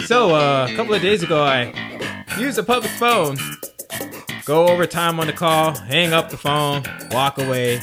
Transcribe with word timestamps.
So, 0.00 0.34
uh, 0.34 0.68
a 0.70 0.76
couple 0.76 0.94
of 0.94 1.00
days 1.00 1.22
ago, 1.22 1.42
I 1.42 1.72
used 2.38 2.58
a 2.58 2.62
public 2.62 2.90
phone. 2.92 3.36
Go 4.44 4.68
over 4.68 4.86
time 4.86 5.18
on 5.18 5.26
the 5.26 5.32
call, 5.32 5.74
hang 5.74 6.12
up 6.12 6.28
the 6.28 6.36
phone, 6.36 6.82
walk 7.10 7.38
away. 7.38 7.80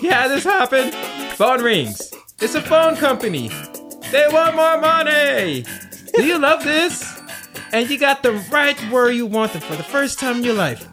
Yeah, 0.00 0.28
this 0.28 0.44
happened. 0.44 0.94
Phone 1.34 1.62
rings. 1.62 2.12
It's 2.40 2.54
a 2.54 2.62
phone 2.62 2.96
company. 2.96 3.48
They 4.10 4.26
want 4.30 4.56
more 4.56 4.80
money. 4.80 5.64
Do 6.14 6.24
you 6.24 6.38
love 6.38 6.64
this? 6.64 7.20
And 7.72 7.88
you 7.90 7.98
got 7.98 8.22
them 8.22 8.42
right 8.50 8.78
where 8.90 9.10
you 9.10 9.26
want 9.26 9.52
them 9.52 9.62
for 9.62 9.76
the 9.76 9.82
first 9.82 10.18
time 10.18 10.38
in 10.38 10.44
your 10.44 10.54
life. 10.54 10.86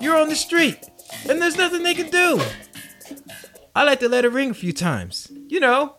You're 0.00 0.16
on 0.16 0.28
the 0.28 0.36
street, 0.36 0.78
and 1.28 1.42
there's 1.42 1.56
nothing 1.56 1.82
they 1.82 1.94
can 1.94 2.10
do. 2.10 2.40
I 3.74 3.84
like 3.84 4.00
to 4.00 4.08
let 4.08 4.24
it 4.24 4.32
ring 4.32 4.50
a 4.50 4.54
few 4.54 4.72
times. 4.72 5.30
You 5.48 5.60
know, 5.60 5.96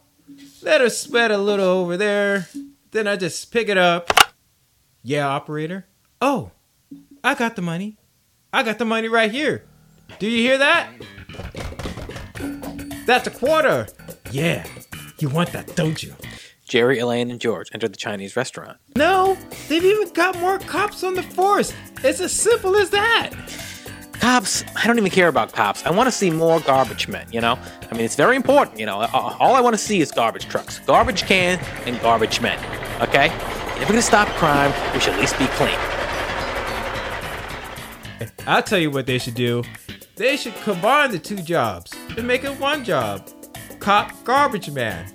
let 0.62 0.82
her 0.82 0.90
sweat 0.90 1.32
a 1.32 1.38
little 1.38 1.66
over 1.66 1.98
there. 1.98 2.48
Then 2.92 3.08
I 3.08 3.16
just 3.16 3.52
pick 3.52 3.70
it 3.70 3.78
up. 3.78 4.12
Yeah, 5.02 5.28
operator. 5.28 5.88
Oh, 6.22 6.52
I 7.24 7.36
got 7.36 7.56
the 7.56 7.62
money. 7.62 7.98
I 8.54 8.64
got 8.64 8.78
the 8.78 8.86
money 8.86 9.08
right 9.08 9.32
here. 9.32 9.64
Do 10.20 10.30
you 10.30 10.40
hear 10.40 10.58
that? 10.58 10.90
That's 13.06 13.28
a 13.28 13.32
quarter. 13.32 13.88
Yeah, 14.32 14.66
you 15.20 15.30
want 15.30 15.52
that, 15.54 15.76
don't 15.76 16.04
you? 16.04 16.14
Jerry, 16.66 17.00
Elaine, 17.00 17.32
and 17.32 17.40
George 17.40 17.70
enter 17.74 17.88
the 17.88 17.98
Chinese 17.98 18.36
restaurant. 18.36 18.78
No, 18.96 19.38
they've 19.68 19.84
even 19.84 20.12
got 20.14 20.40
more 20.40 20.60
cops 20.60 21.04
on 21.04 21.16
the 21.16 21.24
force. 21.24 21.74
It's 22.04 22.20
as 22.20 22.32
simple 22.32 22.76
as 22.76 22.90
that. 22.92 23.32
Cops, 24.14 24.64
I 24.76 24.86
don't 24.86 24.98
even 25.00 25.10
care 25.12 25.28
about 25.28 25.52
cops. 25.52 25.86
I 25.86 25.92
want 25.92 26.08
to 26.08 26.12
see 26.12 26.30
more 26.30 26.60
garbage 26.60 27.08
men, 27.08 27.26
you 27.32 27.42
know? 27.42 27.58
I 27.90 27.96
mean, 27.96 28.06
it's 28.06 28.16
very 28.16 28.36
important, 28.36 28.80
you 28.80 28.86
know? 28.86 29.02
All 29.14 29.56
I 29.56 29.62
want 29.62 29.74
to 29.74 29.82
see 29.82 30.00
is 30.00 30.12
garbage 30.12 30.48
trucks, 30.48 30.80
garbage 30.80 31.24
can, 31.24 31.58
and 31.86 32.00
garbage 32.02 32.40
men, 32.40 32.60
okay? 33.02 33.28
If 33.82 33.90
we're 33.90 33.96
to 33.96 34.02
stop 34.02 34.28
crime, 34.30 34.74
we 34.94 35.00
should 35.00 35.14
at 35.14 35.20
least 35.20 35.38
be 35.40 35.48
clean. 35.48 35.78
I'll 38.48 38.64
tell 38.64 38.80
you 38.80 38.92
what 38.92 39.06
they 39.06 39.18
should 39.18 39.36
do. 39.36 39.64
They 40.16 40.38
should 40.38 40.56
combine 40.58 41.12
the 41.12 41.20
two 41.20 41.38
jobs 41.38 41.94
and 42.18 42.28
make 42.28 42.44
it 42.44 42.60
one 42.60 42.84
job. 42.84 43.30
Cop 43.80 44.12
garbage 44.24 44.70
man. 44.70 45.12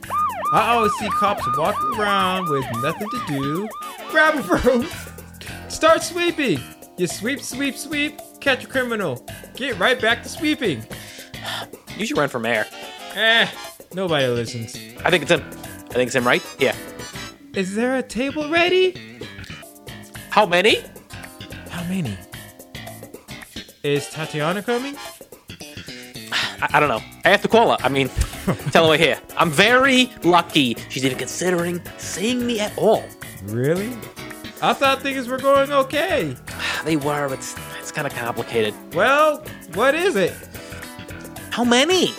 I 0.52 0.74
always 0.74 0.92
see 0.94 1.08
cops 1.10 1.44
walking 1.56 2.00
around 2.00 2.48
with 2.48 2.64
nothing 2.82 3.08
to 3.10 3.26
do. 3.28 3.68
Grab 4.10 4.38
a 4.38 4.42
broom. 4.42 4.86
Start 5.68 6.02
sweeping. 6.02 6.60
You 6.96 7.06
sweep, 7.06 7.40
sweep, 7.40 7.76
sweep, 7.76 8.20
catch 8.40 8.64
a 8.64 8.66
criminal. 8.66 9.26
Get 9.54 9.78
right 9.78 10.00
back 10.00 10.22
to 10.22 10.28
sweeping. 10.28 10.84
You 11.96 12.06
should 12.06 12.16
run 12.16 12.28
for 12.28 12.38
mayor. 12.38 12.66
Eh, 13.14 13.48
nobody 13.92 14.26
listens. 14.28 14.76
I 15.04 15.10
think 15.10 15.22
it's 15.22 15.30
him. 15.30 15.42
I 15.42 15.94
think 15.94 16.08
it's 16.08 16.16
him, 16.16 16.26
right? 16.26 16.42
Yeah. 16.58 16.74
Is 17.56 17.74
there 17.74 17.96
a 17.96 18.02
table 18.02 18.50
ready? 18.50 18.94
How 20.28 20.44
many? 20.44 20.82
How 21.70 21.82
many? 21.84 22.14
Is 23.82 24.10
Tatiana 24.10 24.62
coming? 24.62 24.94
I, 26.60 26.68
I 26.74 26.80
don't 26.80 26.90
know. 26.90 27.00
I 27.24 27.30
have 27.30 27.40
to 27.40 27.48
call 27.48 27.70
her. 27.70 27.78
I 27.80 27.88
mean, 27.88 28.08
tell 28.72 28.92
her 28.92 28.98
here. 28.98 29.18
I'm 29.38 29.50
very 29.50 30.12
lucky 30.22 30.76
she's 30.90 31.02
even 31.06 31.16
considering 31.16 31.80
seeing 31.96 32.46
me 32.46 32.60
at 32.60 32.76
all. 32.76 33.06
Really? 33.44 33.88
I 34.60 34.74
thought 34.74 35.00
things 35.00 35.26
were 35.26 35.38
going 35.38 35.72
okay. 35.72 36.36
They 36.84 36.96
were. 36.96 37.32
It's 37.32 37.56
it's 37.80 37.90
kind 37.90 38.06
of 38.06 38.14
complicated. 38.14 38.74
Well, 38.94 39.42
what 39.72 39.94
is 39.94 40.14
it? 40.14 40.34
How 41.50 41.64
many? 41.64 42.12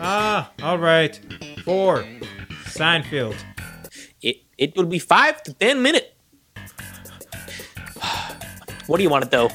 Ah, 0.00 0.50
all 0.62 0.78
right. 0.78 1.20
Four. 1.62 2.04
Seinfeld. 2.64 3.36
It 4.58 4.76
will 4.76 4.86
be 4.86 4.98
five 4.98 5.42
to 5.44 5.54
ten 5.54 5.80
minutes. 5.82 6.06
What 8.86 8.96
do 8.96 9.02
you 9.02 9.10
want 9.10 9.24
it 9.24 9.30
though? 9.30 9.50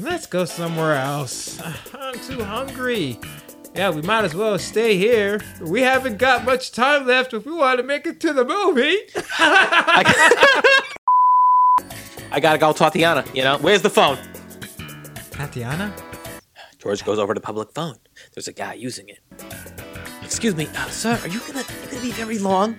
Let's 0.00 0.26
go 0.26 0.46
somewhere 0.46 0.94
else. 0.94 1.60
I'm 1.94 2.14
too 2.20 2.42
hungry. 2.42 3.18
Yeah, 3.74 3.90
we 3.90 4.00
might 4.02 4.24
as 4.24 4.34
well 4.34 4.58
stay 4.58 4.96
here. 4.96 5.40
We 5.60 5.82
haven't 5.82 6.16
got 6.16 6.44
much 6.44 6.72
time 6.72 7.06
left 7.06 7.34
if 7.34 7.44
we 7.44 7.52
want 7.52 7.78
to 7.78 7.82
make 7.82 8.06
it 8.06 8.18
to 8.20 8.32
the 8.32 8.44
movie. 8.44 8.96
I 12.32 12.40
gotta 12.40 12.58
go, 12.58 12.72
Tatiana. 12.72 13.24
You 13.34 13.44
know, 13.44 13.58
where's 13.58 13.82
the 13.82 13.90
phone? 13.90 14.18
Tatiana? 15.30 15.94
George 16.78 17.04
goes 17.04 17.18
over 17.18 17.34
to 17.34 17.40
the 17.40 17.44
public 17.44 17.72
phone. 17.72 17.96
There's 18.34 18.48
a 18.48 18.52
guy 18.52 18.74
using 18.74 19.08
it. 19.10 19.18
Excuse 20.22 20.56
me, 20.56 20.68
uh, 20.74 20.88
sir, 20.88 21.18
are 21.22 21.28
you 21.28 21.40
gonna 21.40 21.60
you 21.60 21.90
gonna 21.90 22.02
be 22.02 22.12
very 22.12 22.38
long? 22.38 22.76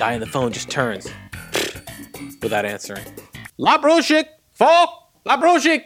Guy 0.00 0.14
on 0.14 0.20
the 0.20 0.26
phone 0.26 0.50
just 0.50 0.70
turns 0.70 1.12
without 2.40 2.64
answering. 2.64 3.04
La 3.58 3.76
Brochik! 3.76 4.24
Four! 4.50 4.86
La 5.26 5.36
Brochik! 5.36 5.84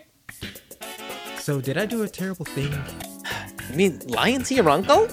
So, 1.40 1.60
did 1.60 1.76
I 1.76 1.84
do 1.84 2.04
a 2.04 2.08
terrible 2.08 2.44
thing? 2.44 2.72
You 3.70 3.74
mean 3.74 4.00
lying 4.06 4.44
to 4.44 4.54
your 4.54 4.70
uncle? 4.70 5.08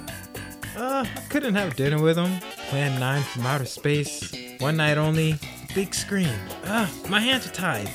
Uh, 0.77 1.03
I 1.03 1.21
couldn't 1.29 1.55
have 1.55 1.75
dinner 1.75 1.99
with 1.99 2.15
him. 2.15 2.39
Plan 2.69 2.99
9 2.99 3.23
from 3.23 3.47
outer 3.47 3.65
space. 3.65 4.35
One 4.59 4.77
night 4.77 4.99
only. 4.99 5.39
Big 5.73 5.95
screen. 5.95 6.29
Ah, 6.65 6.87
my 7.09 7.19
hands 7.19 7.47
are 7.47 7.53
tied. 7.53 7.89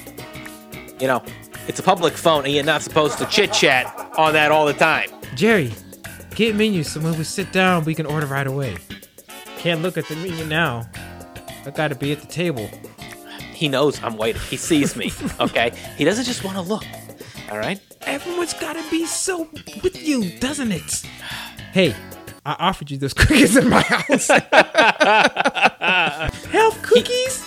You 0.98 1.06
know, 1.06 1.22
it's 1.68 1.78
a 1.78 1.84
public 1.84 2.14
phone 2.14 2.46
and 2.46 2.52
you're 2.52 2.64
not 2.64 2.82
supposed 2.82 3.18
to 3.18 3.26
chit 3.26 3.52
chat 3.52 3.86
on 4.18 4.32
that 4.32 4.50
all 4.50 4.66
the 4.66 4.74
time. 4.74 5.08
Jerry, 5.36 5.72
get 6.34 6.56
menu 6.56 6.82
so 6.82 6.98
when 6.98 7.16
we 7.16 7.22
sit 7.22 7.52
down, 7.52 7.84
we 7.84 7.94
can 7.94 8.06
order 8.06 8.26
right 8.26 8.48
away. 8.48 8.76
Can't 9.58 9.82
look 9.82 9.96
at 9.96 10.06
the 10.08 10.16
menu 10.16 10.44
now. 10.44 10.88
I 11.64 11.70
gotta 11.70 11.94
be 11.94 12.12
at 12.12 12.20
the 12.20 12.26
table. 12.26 12.68
He 13.52 13.68
knows 13.68 14.02
I'm 14.02 14.16
waiting. 14.16 14.42
He 14.42 14.56
sees 14.56 14.96
me, 14.96 15.12
okay? 15.40 15.72
He 15.96 16.04
doesn't 16.04 16.24
just 16.24 16.44
want 16.44 16.56
to 16.56 16.62
look, 16.62 16.84
all 17.50 17.58
right? 17.58 17.80
Everyone's 18.02 18.54
gotta 18.54 18.84
be 18.90 19.06
so 19.06 19.48
with 19.82 20.06
you, 20.06 20.38
doesn't 20.38 20.72
it? 20.72 21.02
Hey, 21.72 21.94
I 22.44 22.54
offered 22.58 22.90
you 22.90 22.98
those 22.98 23.14
cookies 23.14 23.56
in 23.56 23.68
my 23.68 23.80
house. 23.80 24.28
Health 26.52 26.82
cookies? 26.82 27.44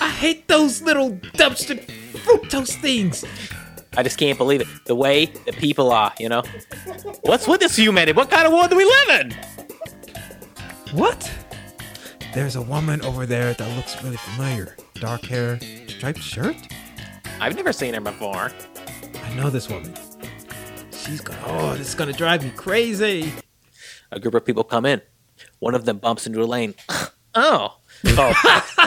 I 0.00 0.08
hate 0.08 0.48
those 0.48 0.82
little 0.82 1.10
dumpster 1.12 1.78
fructose 2.24 2.80
things. 2.80 3.24
I 3.96 4.02
just 4.02 4.18
can't 4.18 4.36
believe 4.36 4.60
it. 4.60 4.66
The 4.86 4.94
way 4.96 5.26
the 5.26 5.52
people 5.52 5.92
are, 5.92 6.12
you 6.18 6.28
know? 6.28 6.42
What's 7.22 7.46
with 7.46 7.60
this 7.60 7.76
humanity? 7.76 8.12
What 8.12 8.28
kind 8.30 8.46
of 8.46 8.52
world 8.52 8.70
do 8.70 8.76
we 8.76 8.84
live 8.84 9.20
in? 9.20 9.36
What? 10.94 11.28
There's 12.34 12.54
a 12.54 12.62
woman 12.62 13.02
over 13.02 13.26
there 13.26 13.52
that 13.52 13.76
looks 13.76 14.00
really 14.04 14.16
familiar. 14.16 14.76
Dark 14.94 15.22
hair, 15.24 15.58
striped 15.88 16.20
shirt? 16.22 16.56
I've 17.40 17.56
never 17.56 17.72
seen 17.72 17.94
her 17.94 18.00
before. 18.00 18.52
I 19.24 19.34
know 19.34 19.50
this 19.50 19.68
woman. 19.68 19.92
She's 20.92 21.20
gonna, 21.20 21.40
oh, 21.46 21.74
this 21.74 21.88
is 21.88 21.94
gonna 21.96 22.12
drive 22.12 22.44
me 22.44 22.50
crazy. 22.50 23.32
A 24.12 24.20
group 24.20 24.34
of 24.34 24.44
people 24.44 24.62
come 24.62 24.86
in. 24.86 25.02
One 25.58 25.74
of 25.74 25.84
them 25.84 25.98
bumps 25.98 26.28
into 26.28 26.40
Elaine. 26.42 26.74
oh. 27.34 27.76
Oh, 28.06 28.32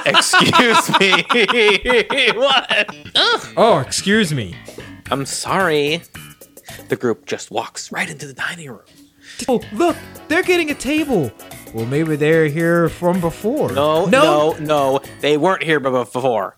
excuse 0.06 1.00
me. 1.00 1.24
what? 2.36 2.96
Oh, 3.58 3.84
excuse 3.86 4.34
me. 4.34 4.56
I'm 5.10 5.26
sorry. 5.26 6.04
The 6.88 6.96
group 6.96 7.26
just 7.26 7.50
walks 7.52 7.92
right 7.92 8.10
into 8.10 8.28
the 8.28 8.34
dining 8.34 8.70
room. 8.70 8.82
Oh, 9.48 9.62
look, 9.74 9.98
they're 10.28 10.44
getting 10.44 10.70
a 10.72 10.76
table. 10.76 11.32
Well, 11.74 11.86
maybe 11.86 12.16
they're 12.16 12.48
here 12.48 12.90
from 12.90 13.20
before. 13.20 13.72
No, 13.72 14.06
no, 14.06 14.54
no, 14.60 15.00
they 15.22 15.38
weren't 15.38 15.64
here 15.64 15.80
before. 15.80 16.58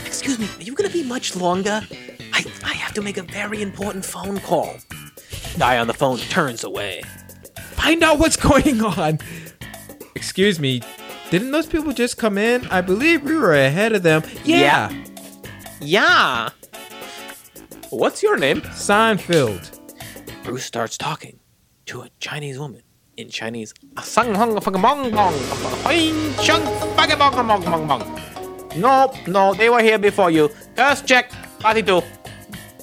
Excuse 0.00 0.38
me, 0.38 0.48
are 0.58 0.62
you 0.62 0.74
gonna 0.74 0.90
be 0.90 1.02
much 1.04 1.36
longer? 1.36 1.82
I, 2.32 2.44
I 2.64 2.72
have 2.74 2.94
to 2.94 3.02
make 3.02 3.18
a 3.18 3.22
very 3.22 3.60
important 3.62 4.04
phone 4.04 4.40
call. 4.40 4.76
Guy 5.58 5.78
on 5.78 5.86
the 5.86 5.94
phone 5.94 6.18
turns 6.18 6.64
away. 6.64 7.02
Find 7.72 8.02
out 8.02 8.18
what's 8.18 8.36
going 8.50 8.82
on. 8.82 9.18
Excuse 10.14 10.58
me, 10.58 10.80
didn't 11.30 11.50
those 11.50 11.66
people 11.66 11.92
just 11.92 12.16
come 12.16 12.38
in? 12.38 12.66
I 12.68 12.80
believe 12.80 13.22
we 13.22 13.36
were 13.36 13.54
ahead 13.54 13.92
of 13.92 14.02
them. 14.02 14.22
Yeah, 14.44 14.90
Yeah. 15.80 16.50
What's 17.90 18.22
your 18.22 18.38
name? 18.38 18.62
Seinfeld. 18.62 19.78
Bruce 20.44 20.64
starts 20.64 20.96
talking 20.96 21.38
to 21.86 22.00
a 22.00 22.08
Chinese 22.20 22.58
woman 22.58 22.82
in 23.22 23.30
Chinese. 23.30 23.72
No, 28.76 29.12
no, 29.26 29.54
they 29.54 29.68
were 29.70 29.82
here 29.82 29.98
before 29.98 30.30
you. 30.30 30.50
Just 30.76 31.06
check. 31.06 31.30
32. 31.60 32.02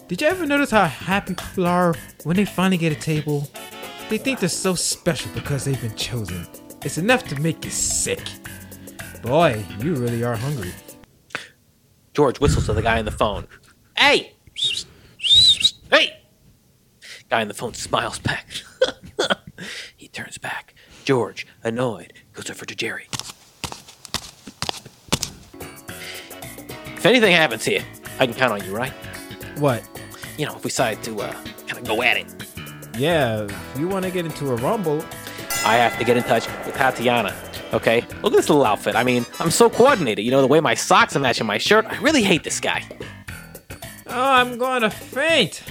Did 0.08 0.22
you 0.22 0.28
ever 0.28 0.46
notice 0.46 0.72
how 0.72 0.86
happy 0.86 1.36
people 1.36 1.68
are 1.68 1.94
when 2.24 2.36
they 2.38 2.46
finally 2.46 2.78
get 2.78 2.92
a 2.92 2.96
table? 2.96 3.48
They 4.10 4.18
think 4.18 4.40
they're 4.40 4.50
so 4.50 4.74
special 4.74 5.32
because 5.34 5.66
they've 5.66 5.80
been 5.80 5.96
chosen. 5.96 6.48
It's 6.84 6.98
enough 6.98 7.28
to 7.28 7.40
make 7.40 7.64
you 7.64 7.72
sick. 7.72 8.22
Boy, 9.22 9.64
you 9.80 9.96
really 9.96 10.24
are 10.24 10.36
hungry. 10.36 10.72
George 12.14 12.40
whistles 12.40 12.66
to 12.66 12.74
the 12.74 12.82
guy 12.82 13.00
on 13.00 13.06
the 13.06 13.12
phone. 13.12 13.48
Hey! 13.98 14.34
Hey! 15.92 16.22
Guy 17.30 17.42
on 17.42 17.48
the 17.48 17.54
phone 17.54 17.74
smiles 17.74 18.18
back. 18.20 18.48
turns 20.14 20.38
back. 20.38 20.74
George, 21.06 21.48
annoyed, 21.64 22.14
goes 22.34 22.50
over 22.50 22.66
to 22.66 22.76
Jerry. 22.76 23.08
if 26.96 27.06
anything 27.06 27.32
happens 27.34 27.64
here, 27.66 27.84
I 28.20 28.26
can 28.26 28.36
count 28.36 28.52
on 28.54 28.64
you, 28.68 28.76
right? 28.76 28.92
What? 29.58 29.84
You 30.38 30.46
know, 30.46 30.56
if 30.56 30.64
we 30.64 30.70
decide 30.70 31.02
to 31.04 31.22
uh, 31.22 31.32
kind 31.68 31.78
of 31.78 31.84
go 31.86 32.02
at 32.02 32.18
it, 32.18 32.28
Yeah, 32.98 33.44
if 33.44 33.80
you 33.80 33.88
want 33.88 34.06
to 34.06 34.12
get 34.12 34.26
into 34.26 34.50
a 34.52 34.56
rumble, 34.56 35.04
I 35.66 35.76
have 35.76 35.98
to 35.98 36.04
get 36.04 36.18
in 36.18 36.24
touch 36.24 36.48
with 36.66 36.76
Tatiana. 36.76 37.34
Okay, 37.72 38.02
look 38.24 38.34
at 38.34 38.38
this 38.38 38.50
little 38.50 38.66
outfit. 38.66 38.96
I 38.96 39.04
mean, 39.04 39.26
I'm 39.40 39.52
so 39.52 39.70
coordinated. 39.70 40.26
You 40.26 40.32
know, 40.32 40.42
the 40.42 40.48
way 40.48 40.60
my 40.60 40.74
socks 40.74 41.16
are 41.16 41.20
matching 41.20 41.46
my 41.46 41.58
shirt. 41.60 41.86
I 41.86 41.98
really 42.00 42.24
hate 42.24 42.44
this 42.44 42.60
guy. 42.60 42.84
oh, 44.08 44.32
I'm 44.34 44.58
going 44.58 44.82
to 44.82 44.90
faint. 44.90 45.64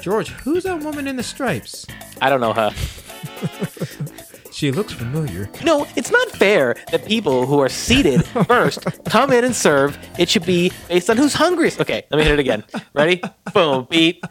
George, 0.00 0.28
who's 0.30 0.64
that 0.64 0.82
woman 0.82 1.06
in 1.06 1.16
the 1.16 1.22
stripes? 1.22 1.86
I 2.20 2.28
don't 2.28 2.40
know 2.40 2.52
her. 2.52 2.70
She 4.52 4.72
looks 4.72 4.92
familiar. 4.92 5.48
No, 5.64 5.86
it's 5.96 6.10
not 6.10 6.28
fair 6.32 6.76
that 6.90 7.06
people 7.06 7.46
who 7.46 7.60
are 7.60 7.68
seated 7.68 8.24
first 8.46 8.84
come 9.06 9.32
in 9.32 9.44
and 9.44 9.54
serve. 9.54 9.96
It 10.18 10.28
should 10.28 10.44
be 10.44 10.72
based 10.88 11.08
on 11.08 11.16
who's 11.16 11.32
hungriest. 11.32 11.80
Okay, 11.80 12.04
let 12.10 12.18
me 12.18 12.24
hit 12.24 12.32
it 12.32 12.38
again. 12.38 12.64
Ready? 12.92 13.22
Boom, 13.54 13.86
beep. 13.88 14.22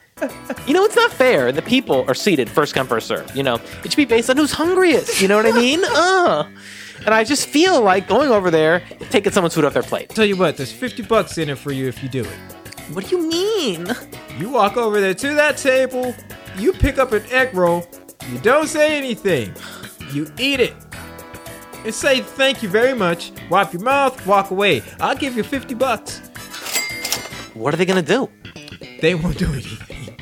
You 0.67 0.73
know, 0.73 0.83
it's 0.83 0.95
not 0.95 1.11
fair 1.11 1.51
that 1.51 1.65
people 1.65 2.05
are 2.07 2.13
seated 2.13 2.49
first 2.49 2.75
come, 2.75 2.85
first 2.85 3.07
serve. 3.07 3.35
You 3.35 3.43
know, 3.43 3.55
it 3.83 3.91
should 3.91 3.95
be 3.95 4.05
based 4.05 4.29
on 4.29 4.37
who's 4.37 4.51
hungriest. 4.51 5.21
You 5.21 5.27
know 5.29 5.37
what 5.37 5.45
I 5.45 5.51
mean? 5.51 5.81
Uh. 5.89 6.47
And 7.05 7.15
I 7.15 7.23
just 7.23 7.47
feel 7.47 7.81
like 7.81 8.09
going 8.09 8.29
over 8.29 8.51
there, 8.51 8.83
taking 9.09 9.31
someone's 9.31 9.55
food 9.55 9.63
off 9.63 9.73
their 9.73 9.83
plate. 9.83 10.09
Tell 10.09 10.25
you 10.25 10.35
what, 10.35 10.57
there's 10.57 10.71
50 10.71 11.03
bucks 11.03 11.37
in 11.37 11.49
it 11.49 11.57
for 11.57 11.71
you 11.71 11.87
if 11.87 12.03
you 12.03 12.09
do 12.09 12.21
it. 12.21 12.37
What 12.91 13.07
do 13.07 13.15
you 13.15 13.29
mean? 13.29 13.87
You 14.37 14.49
walk 14.49 14.75
over 14.75 14.99
there 14.99 15.13
to 15.13 15.33
that 15.35 15.55
table, 15.57 16.13
you 16.59 16.73
pick 16.73 16.97
up 16.97 17.11
an 17.11 17.23
egg 17.31 17.53
roll, 17.53 17.87
you 18.29 18.37
don't 18.39 18.67
say 18.67 18.97
anything. 18.97 19.53
You 20.11 20.31
eat 20.37 20.59
it. 20.59 20.75
And 21.85 21.93
say 21.93 22.21
thank 22.21 22.61
you 22.61 22.69
very 22.69 22.93
much, 22.93 23.31
wipe 23.49 23.73
your 23.73 23.81
mouth, 23.81 24.25
walk 24.27 24.51
away. 24.51 24.83
I'll 24.99 25.15
give 25.15 25.37
you 25.37 25.43
50 25.43 25.73
bucks. 25.75 26.19
What 27.53 27.73
are 27.73 27.77
they 27.77 27.85
gonna 27.85 28.01
do? 28.01 28.29
They 29.01 29.15
won't 29.15 29.37
do 29.37 29.51
anything. 29.53 30.17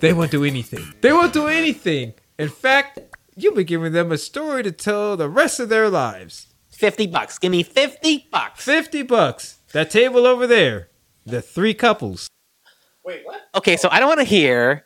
They 0.00 0.12
won't 0.12 0.30
do 0.30 0.44
anything. 0.44 0.84
They 1.00 1.12
won't 1.12 1.32
do 1.32 1.46
anything. 1.46 2.14
In 2.38 2.48
fact, 2.48 2.98
you'll 3.36 3.54
be 3.54 3.64
giving 3.64 3.92
them 3.92 4.12
a 4.12 4.18
story 4.18 4.62
to 4.64 4.72
tell 4.72 5.16
the 5.16 5.28
rest 5.28 5.60
of 5.60 5.68
their 5.68 5.88
lives. 5.88 6.48
50 6.70 7.06
bucks. 7.06 7.38
Give 7.38 7.52
me 7.52 7.62
50 7.62 8.28
bucks. 8.30 8.64
50 8.64 9.02
bucks. 9.02 9.58
That 9.72 9.90
table 9.90 10.26
over 10.26 10.46
there. 10.46 10.88
The 11.24 11.40
three 11.40 11.72
couples. 11.74 12.28
Wait, 13.04 13.24
what? 13.24 13.40
Okay, 13.54 13.76
so 13.76 13.88
I 13.90 14.00
don't 14.00 14.08
want 14.08 14.20
to 14.20 14.26
hear 14.26 14.84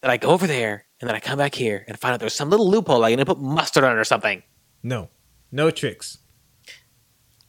that 0.00 0.10
I 0.10 0.16
go 0.16 0.30
over 0.30 0.46
there 0.46 0.84
and 1.00 1.08
then 1.08 1.16
I 1.16 1.20
come 1.20 1.38
back 1.38 1.54
here 1.54 1.84
and 1.86 1.98
find 1.98 2.14
out 2.14 2.20
there's 2.20 2.34
some 2.34 2.50
little 2.50 2.68
loophole 2.68 3.04
I'm 3.04 3.12
gonna 3.12 3.24
put 3.24 3.40
mustard 3.40 3.84
on 3.84 3.96
or 3.96 4.04
something. 4.04 4.42
No. 4.82 5.10
No 5.50 5.70
tricks. 5.70 6.18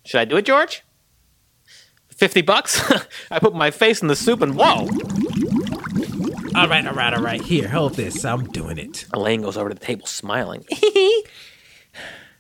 Should 0.06 0.22
I 0.22 0.26
do 0.26 0.38
it, 0.38 0.46
George? 0.46 0.84
50 2.10 2.42
bucks? 2.42 2.82
I 3.32 3.40
put 3.40 3.54
my 3.54 3.72
face 3.72 4.02
in 4.02 4.08
the 4.08 4.16
soup 4.16 4.42
and 4.42 4.56
whoa! 4.56 4.88
All 6.56 6.68
right, 6.68 6.86
all 6.86 6.94
right, 6.94 7.14
all 7.14 7.22
right. 7.22 7.42
Here, 7.42 7.70
hold 7.70 7.94
this. 7.94 8.26
I'm 8.26 8.48
doing 8.48 8.78
it. 8.78 9.06
Elaine 9.14 9.42
goes 9.42 9.56
over 9.56 9.70
to 9.70 9.76
the 9.76 9.86
table 9.86 10.08
smiling. 10.08 10.66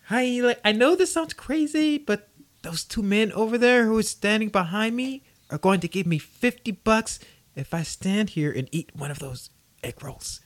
Hi, 0.08 0.40
like, 0.42 0.60
I 0.66 0.72
know 0.72 0.96
this 0.96 1.14
sounds 1.14 1.34
crazy, 1.34 2.00
but 2.00 2.30
those 2.64 2.84
two 2.84 3.04
men 3.04 3.32
over 3.34 3.58
there 3.58 3.86
who 3.86 3.98
are 3.98 4.04
standing 4.04 4.50
behind 4.50 4.96
me 4.96 5.24
are 5.52 5.60
going 5.60 5.80
to 5.82 5.88
give 5.88 6.08
me 6.08 6.18
50 6.18 6.72
bucks 6.72 7.20
if 7.56 7.74
I 7.74 7.84
stand 7.84 8.32
here 8.32 8.52
and 8.52 8.68
eat 8.72 8.90
one 8.96 9.12
of 9.12 9.20
those 9.20 9.50
egg 9.84 10.04
rolls. 10.04 10.42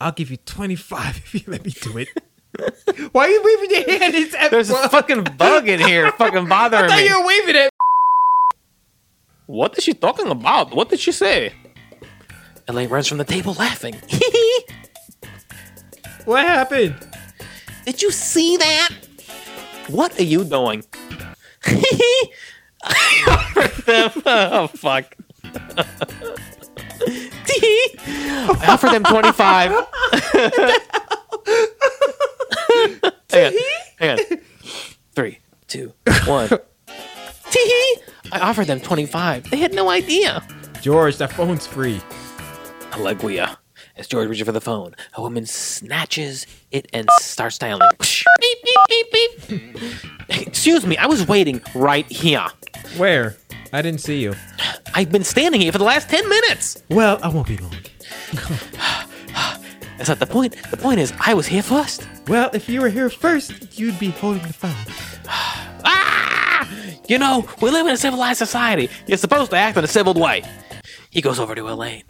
I'll 0.00 0.12
give 0.12 0.30
you 0.30 0.36
25 0.36 1.16
if 1.24 1.34
you 1.34 1.40
let 1.46 1.64
me 1.64 1.70
do 1.70 1.98
it. 1.98 2.08
Why 3.12 3.26
are 3.26 3.30
you 3.30 3.42
waving 3.44 3.70
your 3.70 3.98
hand? 3.98 4.14
It's 4.14 4.34
at 4.34 4.50
There's 4.50 4.70
a 4.70 4.88
fucking 4.88 5.24
bug 5.36 5.68
in 5.68 5.80
here 5.80 6.10
fucking 6.12 6.46
bothering 6.48 6.84
I 6.84 6.88
thought 6.88 6.98
me. 6.98 7.08
you 7.08 7.20
were 7.20 7.26
waving 7.26 7.56
it. 7.56 7.70
What 9.46 9.76
is 9.78 9.84
she 9.84 9.92
talking 9.92 10.28
about? 10.28 10.74
What 10.74 10.88
did 10.88 10.98
she 11.00 11.12
say? 11.12 11.52
Elaine 12.68 12.88
runs 12.88 13.06
from 13.08 13.18
the 13.18 13.24
table 13.24 13.54
laughing. 13.54 13.94
What 16.24 16.44
happened? 16.44 16.96
Did 17.84 18.02
you 18.02 18.10
see 18.10 18.56
that? 18.56 18.90
What 19.88 20.18
are 20.18 20.24
you 20.24 20.42
doing? 20.42 20.82
oh 24.26 24.68
fuck. 24.74 25.14
I 27.48 28.66
offered 28.68 28.92
them 28.92 29.04
25. 29.04 29.70
hang 33.30 33.46
on. 33.46 33.52
Hang 33.98 34.10
on. 34.10 34.18
Three, 35.14 35.38
two, 35.66 35.92
one. 36.26 36.48
Tee 37.50 37.96
I 38.32 38.40
offered 38.40 38.66
them 38.66 38.80
25. 38.80 39.50
They 39.50 39.56
had 39.56 39.74
no 39.74 39.88
idea. 39.88 40.46
George, 40.82 41.16
that 41.18 41.32
phone's 41.32 41.66
free. 41.66 42.00
Alleguia. 42.90 43.56
As 43.96 44.06
George 44.06 44.28
reaches 44.28 44.44
for 44.44 44.52
the 44.52 44.60
phone, 44.60 44.94
a 45.14 45.22
woman 45.22 45.46
snatches 45.46 46.46
it 46.70 46.86
and 46.92 47.08
starts 47.18 47.56
dialing. 47.56 47.88
Beep, 47.98 48.58
beep, 48.62 49.10
beep, 49.12 49.48
beep. 49.48 49.78
Excuse 50.46 50.86
me, 50.86 50.98
I 50.98 51.06
was 51.06 51.26
waiting 51.26 51.62
right 51.74 52.06
here. 52.10 52.46
Where? 52.98 53.36
I 53.76 53.82
didn't 53.82 54.00
see 54.00 54.22
you. 54.22 54.34
I've 54.94 55.12
been 55.12 55.22
standing 55.22 55.60
here 55.60 55.70
for 55.70 55.76
the 55.76 55.84
last 55.84 56.08
10 56.08 56.26
minutes. 56.26 56.82
Well, 56.88 57.18
I 57.22 57.28
won't 57.28 57.46
be 57.46 57.58
long. 57.58 57.76
That's 59.98 60.08
not 60.08 60.18
the 60.18 60.26
point. 60.26 60.56
The 60.70 60.78
point 60.78 60.98
is, 60.98 61.12
I 61.20 61.34
was 61.34 61.46
here 61.46 61.62
first. 61.62 62.08
Well, 62.26 62.48
if 62.54 62.70
you 62.70 62.80
were 62.80 62.88
here 62.88 63.10
first, 63.10 63.78
you'd 63.78 63.98
be 63.98 64.08
holding 64.12 64.42
the 64.44 64.54
phone. 64.54 64.74
Ah! 65.88 66.66
You 67.06 67.18
know, 67.18 67.46
we 67.60 67.70
live 67.70 67.86
in 67.86 67.92
a 67.92 67.98
civilized 67.98 68.38
society. 68.38 68.88
You're 69.06 69.18
supposed 69.18 69.50
to 69.50 69.58
act 69.58 69.76
in 69.76 69.84
a 69.84 69.86
civil 69.86 70.14
way. 70.14 70.42
He 71.10 71.20
goes 71.20 71.38
over 71.38 71.54
to 71.54 71.68
Elaine. 71.68 72.04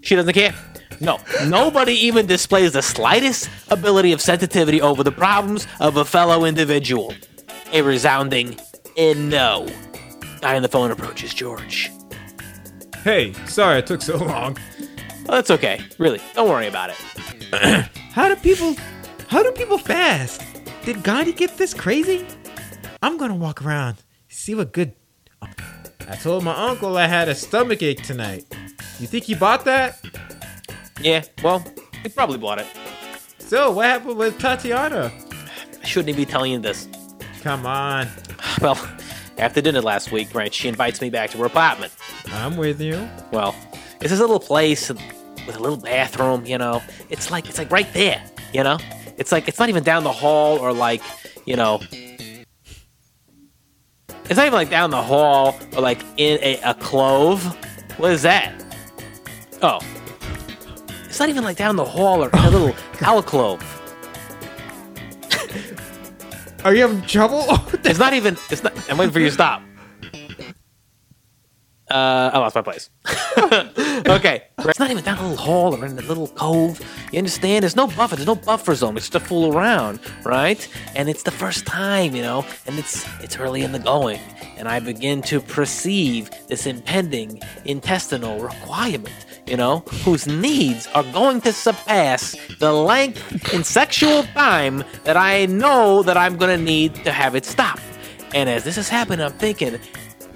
She 0.00 0.14
doesn't 0.14 0.32
care. 0.32 0.54
No, 1.00 1.18
nobody 1.46 1.94
even 2.06 2.26
displays 2.26 2.72
the 2.72 2.82
slightest 2.82 3.50
ability 3.68 4.12
of 4.12 4.20
sensitivity 4.20 4.80
over 4.80 5.02
the 5.02 5.12
problems 5.12 5.66
of 5.80 5.96
a 5.96 6.04
fellow 6.04 6.44
individual. 6.44 7.12
A 7.72 7.82
resounding 7.82 8.56
in 8.96 9.28
no. 9.28 9.66
Guy 10.44 10.56
on 10.56 10.62
the 10.62 10.68
phone 10.68 10.90
approaches 10.90 11.32
George. 11.32 11.90
Hey, 13.02 13.32
sorry 13.46 13.78
it 13.78 13.86
took 13.86 14.02
so 14.02 14.18
long. 14.18 14.58
Well, 15.24 15.36
that's 15.36 15.50
okay. 15.50 15.80
Really, 15.96 16.20
don't 16.34 16.50
worry 16.50 16.66
about 16.66 16.90
it. 16.90 17.88
How 18.12 18.28
do 18.28 18.36
people 18.36 18.76
how 19.28 19.42
do 19.42 19.50
people 19.52 19.78
fast? 19.78 20.42
Did 20.84 21.02
Gandhi 21.02 21.32
get 21.32 21.56
this 21.56 21.72
crazy? 21.72 22.26
I'm 23.02 23.16
gonna 23.16 23.34
walk 23.34 23.64
around, 23.64 23.96
see 24.28 24.54
what 24.54 24.74
good 24.74 24.92
I 25.40 26.16
told 26.16 26.44
my 26.44 26.54
uncle 26.54 26.98
I 26.98 27.06
had 27.06 27.30
a 27.30 27.34
stomach 27.34 27.82
ache 27.82 28.02
tonight. 28.02 28.44
You 29.00 29.06
think 29.06 29.24
he 29.24 29.34
bought 29.34 29.64
that? 29.64 29.98
Yeah, 31.00 31.24
well, 31.42 31.64
he 32.02 32.10
probably 32.10 32.36
bought 32.36 32.58
it. 32.58 32.66
So 33.38 33.70
what 33.70 33.86
happened 33.86 34.18
with 34.18 34.38
Tatiana? 34.38 35.10
I 35.82 35.86
shouldn't 35.86 36.10
even 36.10 36.20
be 36.22 36.30
telling 36.30 36.52
you 36.52 36.58
this. 36.58 36.86
Come 37.40 37.64
on. 37.64 38.08
Well, 38.60 38.78
after 39.38 39.60
dinner 39.60 39.80
last 39.80 40.12
week, 40.12 40.34
right, 40.34 40.52
she 40.52 40.68
invites 40.68 41.00
me 41.00 41.10
back 41.10 41.30
to 41.30 41.38
her 41.38 41.46
apartment. 41.46 41.92
I'm 42.26 42.56
with 42.56 42.80
you. 42.80 43.08
Well, 43.32 43.54
it's 44.00 44.10
this 44.10 44.20
little 44.20 44.40
place 44.40 44.90
with 44.90 45.56
a 45.56 45.60
little 45.60 45.76
bathroom, 45.76 46.46
you 46.46 46.58
know. 46.58 46.82
It's 47.10 47.30
like 47.30 47.48
it's 47.48 47.58
like 47.58 47.70
right 47.70 47.92
there, 47.92 48.22
you 48.52 48.62
know. 48.62 48.78
It's 49.16 49.32
like 49.32 49.48
it's 49.48 49.58
not 49.58 49.68
even 49.68 49.82
down 49.82 50.04
the 50.04 50.12
hall 50.12 50.58
or 50.58 50.72
like, 50.72 51.02
you 51.46 51.56
know. 51.56 51.80
It's 54.26 54.36
not 54.36 54.46
even 54.46 54.54
like 54.54 54.70
down 54.70 54.90
the 54.90 55.02
hall 55.02 55.58
or 55.76 55.82
like 55.82 56.00
in 56.16 56.38
a, 56.42 56.60
a 56.64 56.74
clove. 56.74 57.44
What 57.98 58.12
is 58.12 58.22
that? 58.22 58.52
Oh. 59.62 59.80
It's 61.04 61.20
not 61.20 61.28
even 61.28 61.44
like 61.44 61.56
down 61.56 61.76
the 61.76 61.84
hall 61.84 62.24
or 62.24 62.30
in 62.30 62.38
a 62.38 62.50
little 62.50 62.74
alcove. 63.00 63.62
Are 66.64 66.74
you 66.74 66.82
having 66.82 67.02
trouble? 67.02 67.44
It's 67.84 67.98
not 67.98 68.14
even. 68.14 68.38
It's 68.50 68.62
not. 68.62 68.72
I'm 68.90 68.96
waiting 68.96 69.12
for 69.12 69.20
you 69.20 69.26
to 69.26 69.32
stop. 69.32 69.62
Uh, 71.90 72.30
I 72.32 72.38
lost 72.38 72.54
my 72.54 72.62
place. 72.62 72.88
okay, 74.08 74.44
it's 74.58 74.78
not 74.78 74.90
even 74.90 75.06
a 75.06 75.22
little 75.22 75.36
hall 75.36 75.74
or 75.74 75.84
in 75.84 75.98
a 75.98 76.02
little 76.02 76.28
cove. 76.28 76.80
You 77.12 77.18
understand? 77.18 77.62
There's 77.62 77.76
no 77.76 77.86
buffer. 77.86 78.16
There's 78.16 78.26
no 78.26 78.36
buffer 78.36 78.74
zone. 78.74 78.96
It's 78.96 79.10
just 79.10 79.22
a 79.22 79.26
fool 79.28 79.54
around, 79.54 80.00
right? 80.24 80.66
And 80.96 81.10
it's 81.10 81.24
the 81.24 81.30
first 81.30 81.66
time, 81.66 82.16
you 82.16 82.22
know, 82.22 82.46
and 82.66 82.78
it's 82.78 83.06
it's 83.20 83.36
early 83.38 83.62
in 83.62 83.72
the 83.72 83.78
going, 83.78 84.20
and 84.56 84.66
I 84.66 84.80
begin 84.80 85.20
to 85.22 85.40
perceive 85.42 86.30
this 86.48 86.66
impending 86.66 87.42
intestinal 87.66 88.40
requirement. 88.40 89.14
You 89.46 89.56
know, 89.58 89.80
whose 90.04 90.26
needs 90.26 90.86
are 90.94 91.02
going 91.12 91.42
to 91.42 91.52
surpass 91.52 92.34
the 92.60 92.72
length 92.72 93.52
in 93.52 93.62
sexual 93.62 94.22
time 94.22 94.84
that 95.04 95.16
I 95.16 95.46
know 95.46 96.02
that 96.02 96.16
I'm 96.16 96.36
gonna 96.36 96.56
need 96.56 96.94
to 97.04 97.12
have 97.12 97.34
it 97.34 97.44
stop. 97.44 97.78
And 98.34 98.48
as 98.48 98.64
this 98.64 98.78
is 98.78 98.88
happening, 98.88 99.24
I'm 99.24 99.32
thinking, 99.32 99.78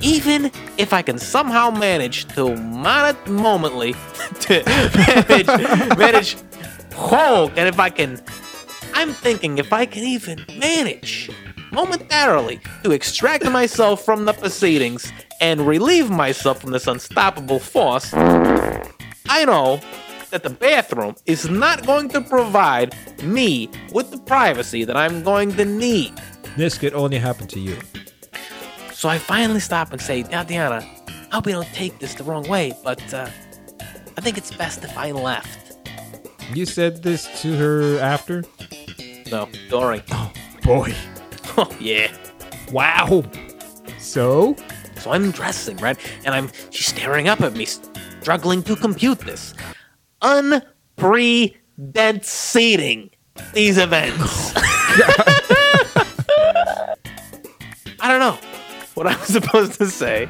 even 0.01 0.53
if 0.77 0.93
I 0.93 1.03
can 1.03 1.19
somehow 1.19 1.71
manage 1.71 2.27
to 2.35 2.55
mon- 2.55 3.17
momently 3.27 3.95
to 4.41 4.63
manage, 4.95 5.47
manage 5.97 6.37
Hulk, 6.95 7.53
and 7.57 7.69
if 7.69 7.79
I 7.81 7.91
can, 7.91 8.21
I'm 8.95 9.13
thinking 9.13 9.59
if 9.59 9.73
I 9.73 9.87
can 9.87 10.05
even 10.05 10.45
manage 10.59 11.31
momentarily 11.73 12.61
to 12.83 12.93
extract 12.93 13.45
myself 13.51 14.05
from 14.05 14.25
the 14.25 14.33
proceedings 14.33 15.11
and 15.41 15.67
relieve 15.67 16.11
myself 16.11 16.61
from 16.61 16.73
this 16.73 16.87
unstoppable 16.87 17.59
force, 17.59 18.13
I 19.29 19.45
know 19.45 19.81
that 20.31 20.43
the 20.43 20.51
bathroom 20.51 21.15
is 21.27 21.49
not 21.49 21.87
going 21.87 22.09
to 22.11 22.21
provide 22.21 22.95
me 23.23 23.71
with 23.93 24.11
the 24.11 24.19
privacy 24.19 24.85
that 24.85 24.97
I'm 24.97 25.23
going 25.23 25.53
to 25.57 25.65
need. 25.65 26.13
This 26.57 26.77
could 26.77 26.95
only 26.95 27.19
happen 27.19 27.47
to 27.49 27.61
you. 27.61 27.77
So 28.93 29.09
I 29.09 29.19
finally 29.19 29.61
stop 29.61 29.93
and 29.93 30.01
say, 30.01 30.25
Now, 30.25 30.43
Diana, 30.43 30.87
I 31.31 31.35
hope 31.35 31.47
you 31.47 31.53
don't 31.53 31.67
take 31.69 31.99
this 31.99 32.15
the 32.15 32.25
wrong 32.25 32.49
way, 32.49 32.73
but 32.83 33.15
uh, 33.15 33.29
I 34.17 34.21
think 34.21 34.37
it's 34.37 34.51
best 34.55 34.83
if 34.85 34.97
I 34.99 35.13
left. 35.13 35.77
You 36.53 36.67
said 36.67 37.03
this 37.03 37.43
to 37.43 37.57
her 37.57 37.99
after? 38.01 38.45
No, 39.31 39.49
during. 39.69 40.03
Boy. 40.63 40.95
Oh, 41.61 41.77
yeah. 41.81 42.13
Wow. 42.71 43.25
So? 43.99 44.55
So 45.01 45.11
I'm 45.11 45.33
dressing, 45.33 45.77
right? 45.79 45.99
And 46.25 46.33
I'm 46.33 46.51
she's 46.71 46.87
staring 46.87 47.27
up 47.27 47.41
at 47.41 47.55
me, 47.55 47.67
struggling 48.21 48.63
to 48.65 48.77
compute 48.77 49.21
this. 49.21 49.55
Unprecedenting 50.23 53.11
these 53.55 53.79
events. 53.79 54.53
I 58.01 58.09
don't 58.09 58.21
know 58.21 58.39
what 58.95 59.07
I 59.07 59.17
was 59.19 59.29
supposed 59.29 59.75
to 59.75 59.87
say 59.87 60.29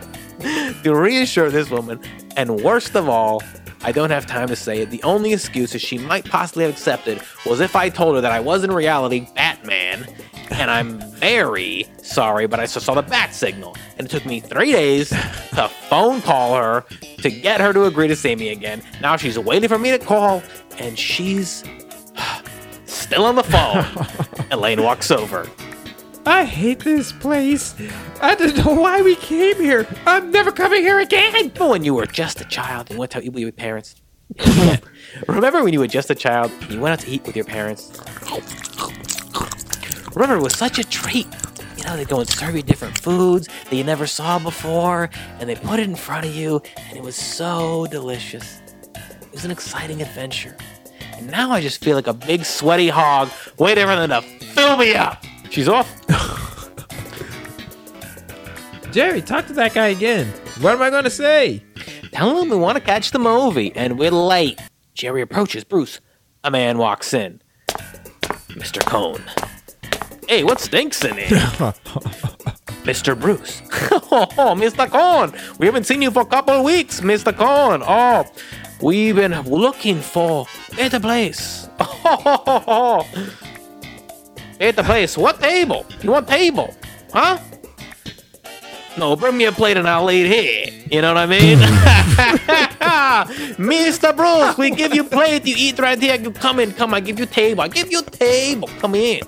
to 0.83 0.95
reassure 0.95 1.51
this 1.51 1.71
woman. 1.71 2.01
And 2.37 2.63
worst 2.63 2.95
of 2.95 3.09
all, 3.09 3.43
I 3.83 3.93
don't 3.93 4.11
have 4.11 4.27
time 4.27 4.49
to 4.49 4.57
say 4.57 4.81
it. 4.81 4.91
The 4.91 5.03
only 5.03 5.33
excuses 5.33 5.81
she 5.81 5.99
might 5.99 6.25
possibly 6.25 6.65
have 6.65 6.73
accepted 6.73 7.21
was 7.47 7.61
if 7.61 7.77
I 7.77 7.89
told 7.89 8.17
her 8.17 8.21
that 8.21 8.33
I 8.33 8.41
was 8.41 8.65
in 8.65 8.73
reality 8.73 9.27
Batman. 9.35 10.07
And 10.51 10.71
I'm 10.71 11.01
very 11.13 11.87
sorry, 12.03 12.47
but 12.47 12.59
I 12.59 12.67
just 12.67 12.81
saw 12.81 12.95
the 12.95 13.03
bat 13.03 13.35
signal. 13.35 13.77
And 13.99 14.07
it 14.07 14.11
took 14.11 14.25
me 14.25 14.41
three 14.41 14.73
days 14.73 15.09
to 15.11 15.69
phone 15.89 16.23
call 16.23 16.55
her 16.55 16.85
to 17.19 17.31
get 17.31 17.61
her 17.61 17.73
to 17.73 17.85
agree 17.85 18.07
to 18.09 18.17
see 18.17 18.37
me 18.37 18.51
again. 18.51 18.81
Now 19.01 19.17
she's 19.17 19.39
waiting 19.39 19.69
for 19.69 19.79
me 19.79 19.91
to 19.91 19.99
call, 19.99 20.43
and 20.79 20.97
she's 20.97 21.65
still 22.87 23.25
on 23.25 23.35
the 23.35 23.43
phone. 23.43 23.85
Elaine 24.53 24.83
walks 24.83 25.11
over. 25.11 25.49
I 26.25 26.45
hate 26.45 26.81
this 26.81 27.11
place. 27.11 27.75
I 28.21 28.35
don't 28.35 28.57
know 28.59 28.75
why 28.75 29.01
we 29.01 29.17
came 29.17 29.57
here. 29.57 29.87
I'm 30.07 30.31
never 30.31 30.53
coming 30.53 30.83
here 30.83 31.01
again. 31.01 31.51
But 31.57 31.71
when 31.71 31.85
you 31.85 31.95
were 31.95 32.07
just 32.07 32.41
a 32.41 32.45
child 32.45 32.91
and 32.91 32.99
went 32.99 33.17
out 33.17 33.23
to 33.23 33.27
eat 33.27 33.33
with 33.33 33.43
your 33.43 33.53
parents, 33.53 33.97
remember 35.27 35.65
when 35.65 35.73
you 35.73 35.81
were 35.81 35.87
just 35.87 36.11
a 36.11 36.15
child 36.15 36.53
and 36.61 36.71
you 36.73 36.81
went 36.81 36.93
out 36.93 37.01
to 37.01 37.11
eat 37.11 37.25
with 37.27 37.35
your 37.35 37.47
parents? 37.47 37.99
Remember, 40.15 40.37
it 40.37 40.43
was 40.43 40.55
such 40.55 40.79
a 40.79 40.85
treat. 40.85 41.27
You 41.91 41.97
they 41.97 42.05
go 42.05 42.21
and 42.21 42.29
serve 42.29 42.55
you 42.55 42.63
different 42.63 42.99
foods 42.99 43.49
that 43.65 43.75
you 43.75 43.83
never 43.83 44.07
saw 44.07 44.39
before, 44.39 45.09
and 45.41 45.49
they 45.49 45.55
put 45.55 45.81
it 45.81 45.89
in 45.89 45.97
front 45.97 46.27
of 46.27 46.35
you, 46.35 46.61
and 46.77 46.99
it 46.99 47.03
was 47.03 47.17
so 47.17 47.87
delicious. 47.91 48.61
It 48.95 49.33
was 49.33 49.47
an 49.47 49.51
exciting 49.51 50.03
adventure. 50.03 50.55
And 51.15 51.31
now 51.31 51.51
I 51.51 51.63
just 51.63 51.83
feel 51.83 51.97
like 51.97 52.07
a 52.07 52.13
big 52.13 52.45
sweaty 52.45 52.91
hog 52.91 53.31
waiting 53.59 53.87
for 53.87 53.97
them 53.97 54.11
to 54.11 54.21
fill 54.21 54.77
me 54.77 54.97
up. 54.97 55.25
She's 55.49 55.67
off. 55.67 55.91
Jerry, 58.93 59.23
talk 59.23 59.47
to 59.47 59.55
that 59.55 59.73
guy 59.73 59.89
again. 59.89 60.27
What 60.61 60.75
am 60.75 60.83
I 60.83 60.91
going 60.91 61.05
to 61.05 61.11
say? 61.11 61.65
Tell 62.13 62.39
him 62.39 62.51
we 62.51 62.57
want 62.57 62.77
to 62.77 62.85
catch 62.85 63.13
the 63.13 63.19
movie, 63.19 63.73
and 63.75 63.99
we're 63.99 64.11
late. 64.11 64.61
Jerry 64.93 65.23
approaches 65.23 65.65
Bruce. 65.65 66.01
A 66.45 66.51
man 66.51 66.77
walks 66.77 67.15
in. 67.15 67.41
Mr. 68.51 68.85
Cohen. 68.85 69.25
Hey, 70.29 70.45
what 70.45 70.61
stinks 70.61 71.03
in 71.05 71.17
here? 71.17 71.29
Mr. 72.85 73.19
Bruce. 73.19 73.63
oh, 74.13 74.55
Mr. 74.55 74.87
Cohen. 74.87 75.33
We 75.59 75.65
haven't 75.65 75.85
seen 75.85 76.03
you 76.03 76.11
for 76.11 76.21
a 76.21 76.27
couple 76.27 76.53
of 76.53 76.65
weeks, 76.65 77.01
Mr. 77.01 77.35
Cohen. 77.35 77.83
Oh, 77.83 78.31
we've 78.83 79.17
been 79.17 79.41
looking 79.49 80.01
for 80.01 80.47
better 80.77 81.01
place. 81.01 81.69
Oh, 82.11 83.07
better 84.59 84.83
place. 84.83 85.17
What 85.17 85.41
table? 85.41 85.87
You 86.03 86.11
want 86.11 86.29
table? 86.29 86.75
Huh? 87.13 87.39
No, 88.99 89.17
bring 89.17 89.37
me 89.37 89.45
a 89.47 89.53
plate 89.53 89.77
and 89.77 89.89
I'll 89.89 90.11
eat 90.11 90.27
here. 90.27 90.85
You 90.91 91.03
know 91.03 91.15
what 91.15 91.23
I 91.23 91.27
mean? 91.27 91.59
Mr. 93.59 94.15
Bruce, 94.17 94.57
we 94.59 94.71
give 94.71 94.95
you 94.95 95.05
plate, 95.05 95.47
you 95.47 95.55
eat 95.59 95.79
right 95.79 96.01
here. 96.01 96.17
You 96.17 96.31
come 96.31 96.61
in, 96.61 96.73
come, 96.73 96.95
I 96.95 97.01
give 97.01 97.19
you 97.19 97.27
table. 97.27 97.63
I 97.63 97.69
give 97.69 97.91
you 97.91 98.03
table. 98.03 98.69
Come 98.79 98.95
in. 98.95 99.21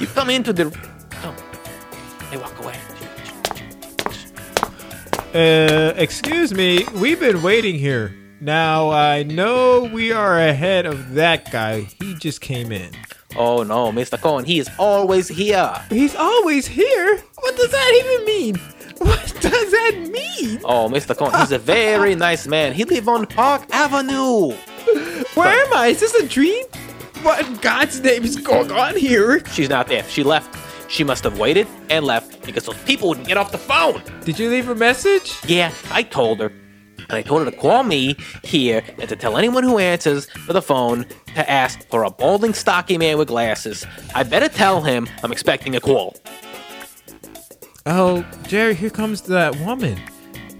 You 0.00 0.06
come 0.06 0.30
into 0.30 0.52
the. 0.52 0.70
Come. 1.10 1.36
They 2.30 2.36
walk 2.36 2.58
away. 2.58 2.76
Uh, 5.34 5.94
excuse 5.96 6.52
me. 6.52 6.84
We've 6.94 7.20
been 7.20 7.42
waiting 7.42 7.78
here. 7.78 8.14
Now, 8.40 8.90
I 8.90 9.22
know 9.22 9.84
we 9.92 10.12
are 10.12 10.38
ahead 10.38 10.84
of 10.84 11.14
that 11.14 11.52
guy. 11.52 11.82
He 12.00 12.14
just 12.16 12.40
came 12.40 12.72
in. 12.72 12.90
Oh 13.36 13.62
no, 13.62 13.90
Mr. 13.92 14.20
Cohen, 14.20 14.44
he 14.44 14.58
is 14.58 14.68
always 14.78 15.28
here. 15.28 15.72
He's 15.88 16.14
always 16.14 16.66
here? 16.66 17.22
What 17.36 17.56
does 17.56 17.70
that 17.70 18.02
even 18.04 18.26
mean? 18.26 18.56
What 18.98 19.34
does 19.40 19.70
that 19.70 20.08
mean? 20.12 20.60
Oh, 20.64 20.88
Mr. 20.88 21.16
Cohen, 21.16 21.38
he's 21.40 21.52
a 21.52 21.58
very 21.58 22.14
nice 22.14 22.46
man. 22.46 22.72
He 22.72 22.84
live 22.84 23.08
on 23.08 23.26
Park 23.26 23.62
Avenue. 23.70 24.50
Where 25.34 25.48
am 25.48 25.72
I? 25.72 25.88
Is 25.88 26.00
this 26.00 26.14
a 26.14 26.26
dream? 26.26 26.64
What 27.22 27.46
in 27.46 27.54
God's 27.58 28.00
name 28.00 28.24
is 28.24 28.36
going 28.36 28.72
on 28.72 28.96
here? 28.96 29.44
She's 29.46 29.68
not 29.68 29.86
there. 29.86 30.02
She 30.04 30.24
left. 30.24 30.58
She 30.90 31.04
must 31.04 31.22
have 31.22 31.38
waited 31.38 31.68
and 31.88 32.04
left 32.04 32.44
because 32.44 32.64
those 32.64 32.76
people 32.82 33.08
wouldn't 33.08 33.28
get 33.28 33.36
off 33.36 33.52
the 33.52 33.58
phone. 33.58 34.02
Did 34.24 34.40
you 34.40 34.50
leave 34.50 34.68
a 34.68 34.74
message? 34.74 35.38
Yeah, 35.46 35.72
I 35.92 36.02
told 36.02 36.40
her. 36.40 36.48
And 36.98 37.12
I 37.12 37.22
told 37.22 37.44
her 37.44 37.50
to 37.50 37.56
call 37.56 37.84
me 37.84 38.16
here 38.42 38.82
and 38.98 39.08
to 39.08 39.14
tell 39.14 39.36
anyone 39.36 39.62
who 39.62 39.78
answers 39.78 40.28
for 40.30 40.52
the 40.52 40.60
phone 40.60 41.06
to 41.34 41.48
ask 41.48 41.88
for 41.88 42.02
a 42.02 42.10
balding, 42.10 42.54
stocky 42.54 42.98
man 42.98 43.18
with 43.18 43.28
glasses. 43.28 43.86
I 44.16 44.24
better 44.24 44.48
tell 44.48 44.82
him 44.82 45.08
I'm 45.22 45.30
expecting 45.30 45.76
a 45.76 45.80
call. 45.80 46.16
Oh, 47.86 48.26
Jerry, 48.48 48.74
here 48.74 48.90
comes 48.90 49.22
that 49.22 49.56
woman. 49.60 50.00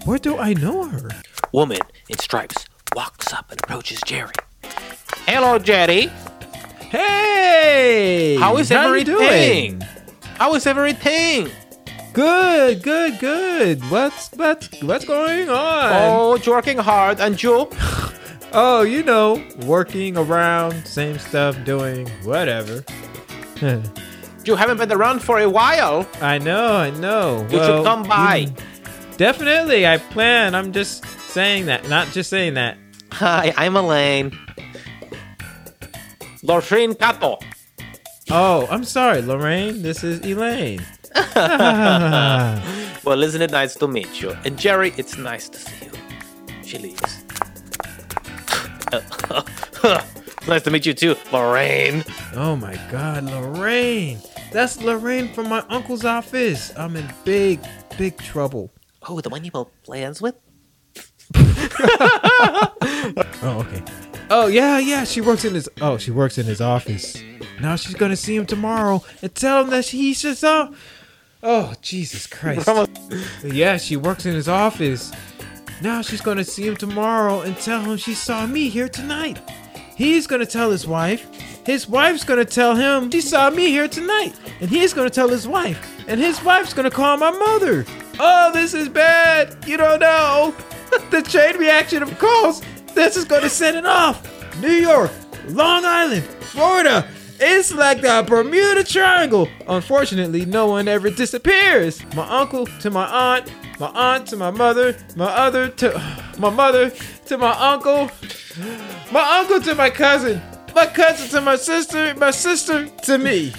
Where 0.05 0.19
do 0.19 0.39
I 0.39 0.55
know 0.55 0.85
her? 0.85 1.11
Woman 1.51 1.81
in 2.09 2.19
stripes 2.19 2.67
walks 2.95 3.33
up 3.33 3.51
and 3.51 3.61
approaches 3.63 4.01
Jerry. 4.07 4.33
Hello, 5.27 5.59
Jerry. 5.59 6.11
Hey! 6.93 8.37
How 8.39 8.59
is 8.59 8.69
How 8.69 8.89
everything? 8.89 9.79
doing? 9.79 9.81
How 10.37 10.55
is 10.55 10.67
everything? 10.67 11.49
Good, 12.13 12.83
good, 12.83 13.19
good. 13.19 13.81
What's 13.91 14.31
what's 14.33 14.69
what's 14.83 15.07
going 15.07 15.49
on? 15.49 15.91
Oh, 15.91 16.35
it's 16.35 16.47
working 16.47 16.77
hard, 16.77 17.19
and 17.19 17.43
you? 17.43 17.71
Oh, 18.55 18.83
you 18.83 19.03
know, 19.03 19.43
working 19.65 20.19
around, 20.19 20.87
same 20.87 21.19
stuff, 21.19 21.57
doing 21.65 22.07
whatever. 22.25 22.85
You 24.45 24.57
haven't 24.57 24.77
been 24.79 24.91
around 24.91 25.23
for 25.23 25.39
a 25.39 25.49
while. 25.49 26.07
I 26.21 26.37
know, 26.39 26.75
I 26.75 26.91
know. 26.91 27.47
You 27.49 27.59
should 27.59 27.85
come 27.85 28.03
by. 28.03 28.53
Definitely, 29.17 29.87
I 29.87 29.99
plan. 29.99 30.57
I'm 30.57 30.73
just 30.73 31.07
saying 31.31 31.67
that, 31.67 31.89
not 31.89 32.09
just 32.09 32.29
saying 32.29 32.55
that. 32.55 32.77
Hi, 33.13 33.55
I'm 33.57 33.77
Elaine. 33.77 34.37
Lorraine 36.43 36.95
Cato. 36.95 37.39
Oh, 38.31 38.67
I'm 38.71 38.85
sorry, 38.85 39.23
Lorraine. 39.23 39.83
This 39.83 40.03
is 40.05 40.21
Elaine. 40.21 40.81
Well, 43.05 43.25
isn't 43.25 43.43
it 43.43 43.51
nice 43.51 43.75
to 43.77 43.89
meet 43.89 44.23
you? 44.23 44.31
And 44.45 44.57
Jerry, 44.57 44.95
it's 44.97 45.19
nice 45.19 45.49
to 45.49 45.59
see 45.59 45.87
you. 45.87 45.93
She 46.63 46.79
leaves. 46.79 47.25
nice 50.47 50.63
to 50.63 50.71
meet 50.71 50.87
you 50.87 50.95
too, 50.95 51.17
Lorraine. 51.33 52.05
Oh 52.35 52.55
my 52.55 52.79
God, 52.93 53.25
Lorraine. 53.25 54.21
That's 54.53 54.81
Lorraine 54.81 55.33
from 55.35 55.49
my 55.49 55.65
uncle's 55.69 56.05
office. 56.05 56.73
I'm 56.77 56.95
in 56.95 57.13
big, 57.25 57.59
big 57.99 58.17
trouble. 58.19 58.71
Oh, 59.09 59.21
the 59.21 59.29
one 59.31 59.43
you 59.43 59.51
have 59.53 59.67
plans 59.83 60.23
with? 60.23 60.37
Oh, 63.45 63.67
okay. 63.67 63.83
Oh 64.35 64.47
yeah, 64.47 64.79
yeah. 64.79 65.05
She 65.05 65.21
works 65.21 65.45
in 65.45 65.53
his. 65.53 65.69
Oh, 65.83 65.99
she 65.99 66.11
works 66.11 66.39
in 66.39 66.47
his 66.47 66.63
office. 66.63 67.23
Now 67.61 67.77
she's 67.77 67.95
gonna 67.95 68.17
see 68.17 68.35
him 68.35 68.47
tomorrow 68.47 69.05
and 69.21 69.35
tell 69.35 69.63
him 69.63 69.69
that 69.69 69.85
he's 69.85 70.23
just. 70.23 70.43
Uh, 70.43 70.71
oh 71.43 71.75
Jesus 71.83 72.27
Christ. 72.27 72.67
Yeah, 73.45 73.77
she 73.77 73.97
works 73.97 74.25
in 74.25 74.35
his 74.35 74.49
office. 74.49 75.13
Now 75.83 76.01
she's 76.01 76.23
gonna 76.23 76.45
see 76.45 76.67
him 76.67 76.77
tomorrow 76.79 77.43
and 77.43 77.59
tell 77.59 77.83
him 77.83 77.99
she 77.99 78.15
saw 78.15 78.47
me 78.47 78.71
here 78.71 78.89
tonight. 78.89 79.39
He's 79.97 80.27
gonna 80.27 80.47
tell 80.47 80.71
his 80.71 80.87
wife. 80.87 81.29
His 81.67 81.87
wife's 81.87 82.25
gonna 82.25 82.47
tell 82.47 82.75
him 82.75 83.11
she 83.11 83.21
saw 83.21 83.51
me 83.51 83.67
here 83.67 83.87
tonight. 83.87 84.35
And 84.63 84.71
he's 84.71 84.95
gonna 84.95 85.11
tell 85.11 85.29
his 85.29 85.47
wife. 85.47 86.09
And 86.09 86.19
his 86.19 86.43
wife's 86.43 86.73
gonna 86.73 86.91
call 86.91 87.19
my 87.19 87.33
mother. 87.33 87.85
Oh, 88.19 88.51
this 88.55 88.73
is 88.73 88.89
bad. 88.89 89.59
You 89.69 89.77
don't 89.77 90.01
know. 90.01 90.55
the 91.11 91.21
chain 91.21 91.59
reaction 91.59 92.03
of 92.03 92.19
calls. 92.19 92.63
This 92.95 93.17
is 93.17 93.25
gonna 93.25 93.49
set 93.49 93.75
it 93.75 93.87
off. 93.87 94.27
New 94.61 94.71
York, 94.73 95.11
Long 95.49 95.85
Island, 95.85 96.25
Florida, 96.41 97.07
It's 97.45 97.75
like 97.75 98.03
the 98.03 98.25
Bermuda 98.25 98.85
Triangle. 98.85 99.49
Unfortunately, 99.67 100.45
no 100.47 100.69
one 100.69 100.87
ever 100.87 101.11
disappears. 101.11 102.01
My 102.15 102.29
uncle 102.41 102.67
to 102.67 102.91
my 102.91 103.05
aunt, 103.05 103.51
my 103.81 103.89
aunt 103.89 104.29
to 104.29 104.37
my 104.37 104.53
mother, 104.53 104.97
my 105.17 105.27
other 105.27 105.69
to 105.69 106.21
my 106.39 106.51
mother 106.51 106.93
to 107.27 107.39
my 107.39 107.51
uncle, 107.59 108.11
my 109.11 109.41
uncle 109.41 109.61
to 109.61 109.75
my 109.75 109.91
cousin, 109.91 110.41
my 110.73 110.87
cousin 110.87 111.29
to 111.31 111.41
my 111.41 111.57
sister, 111.57 112.15
my 112.15 112.31
sister 112.31 112.87
to 112.87 113.19
me. 113.19 113.53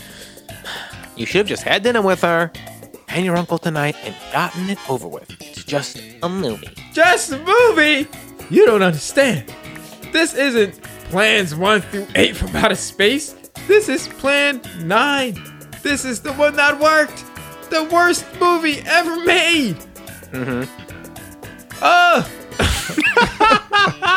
You 1.17 1.25
should 1.25 1.39
have 1.39 1.47
just 1.47 1.63
had 1.63 1.83
dinner 1.83 2.01
with 2.01 2.21
her 2.21 2.51
and 3.09 3.25
your 3.25 3.35
uncle 3.35 3.57
tonight 3.57 3.95
and 4.05 4.15
gotten 4.31 4.69
it 4.69 4.79
over 4.89 5.09
with. 5.09 5.29
It's 5.41 5.63
just 5.65 6.01
a 6.21 6.29
movie. 6.29 6.69
Just 6.93 7.33
a 7.33 7.39
movie? 7.39 8.07
You 8.49 8.65
don't 8.65 8.81
understand. 8.83 9.51
This 10.11 10.33
isn't 10.33 10.81
plans 11.09 11.55
one 11.55 11.81
through 11.81 12.07
eight 12.15 12.35
from 12.35 12.55
outer 12.55 12.75
space. 12.75 13.33
This 13.67 13.89
is 13.89 14.07
plan 14.07 14.61
nine. 14.81 15.37
This 15.81 16.05
is 16.05 16.21
the 16.21 16.33
one 16.33 16.55
that 16.55 16.79
worked. 16.79 17.23
The 17.69 17.83
worst 17.91 18.25
movie 18.39 18.79
ever 18.85 19.23
made. 19.25 19.75
Mm-hmm. 20.31 20.63
Uh. 21.81 22.23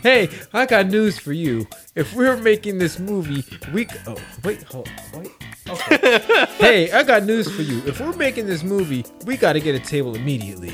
hey, 0.03 0.29
I 0.53 0.67
got 0.67 0.87
news 0.89 1.19
for 1.19 1.33
you. 1.33 1.67
If 1.95 2.15
we're 2.15 2.37
making 2.37 2.79
this 2.79 2.99
movie, 2.99 3.45
we. 3.73 3.87
c- 3.87 3.97
Oh, 4.07 4.17
wait, 4.45 4.63
hold, 4.65 4.89
wait. 5.15 5.31
Okay. 5.69 6.47
hey, 6.59 6.93
I 6.93 7.03
got 7.03 7.25
news 7.25 7.51
for 7.51 7.63
you. 7.63 7.79
If 7.87 8.01
we're 8.01 8.13
making 8.13 8.47
this 8.47 8.63
movie, 8.63 9.05
we 9.25 9.37
got 9.37 9.55
to 9.55 9.61
get 9.61 9.75
a 9.75 9.81
table 9.81 10.15
immediately. 10.15 10.73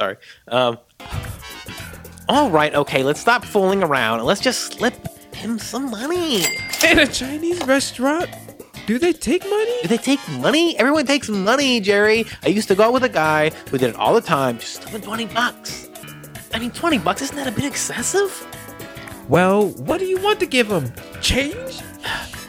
Sorry. 0.00 0.16
Um. 0.48 0.78
All 2.26 2.48
right, 2.48 2.74
okay, 2.74 3.02
let's 3.02 3.20
stop 3.20 3.44
fooling 3.44 3.82
around 3.82 4.20
and 4.20 4.26
let's 4.26 4.40
just 4.40 4.72
slip 4.72 4.94
him 5.34 5.58
some 5.58 5.90
money. 5.90 6.44
In 6.82 7.00
a 7.00 7.06
Chinese 7.06 7.62
restaurant? 7.66 8.30
Do 8.86 8.98
they 8.98 9.12
take 9.12 9.44
money? 9.44 9.82
Do 9.82 9.88
they 9.88 9.98
take 9.98 10.26
money? 10.28 10.78
Everyone 10.78 11.04
takes 11.04 11.28
money, 11.28 11.80
Jerry. 11.80 12.24
I 12.42 12.48
used 12.48 12.68
to 12.68 12.74
go 12.74 12.84
out 12.84 12.94
with 12.94 13.04
a 13.04 13.10
guy 13.10 13.50
who 13.70 13.76
did 13.76 13.90
it 13.90 13.96
all 13.96 14.14
the 14.14 14.22
time, 14.22 14.58
just 14.58 14.82
slipping 14.82 15.02
20 15.02 15.26
bucks. 15.26 15.90
I 16.54 16.58
mean, 16.58 16.70
20 16.70 16.98
bucks, 16.98 17.20
isn't 17.20 17.36
that 17.36 17.46
a 17.46 17.52
bit 17.52 17.66
excessive? 17.66 18.46
Well, 19.28 19.68
what 19.68 19.98
do 19.98 20.06
you 20.06 20.18
want 20.20 20.40
to 20.40 20.46
give 20.46 20.70
him? 20.70 20.90
Change? 21.20 21.82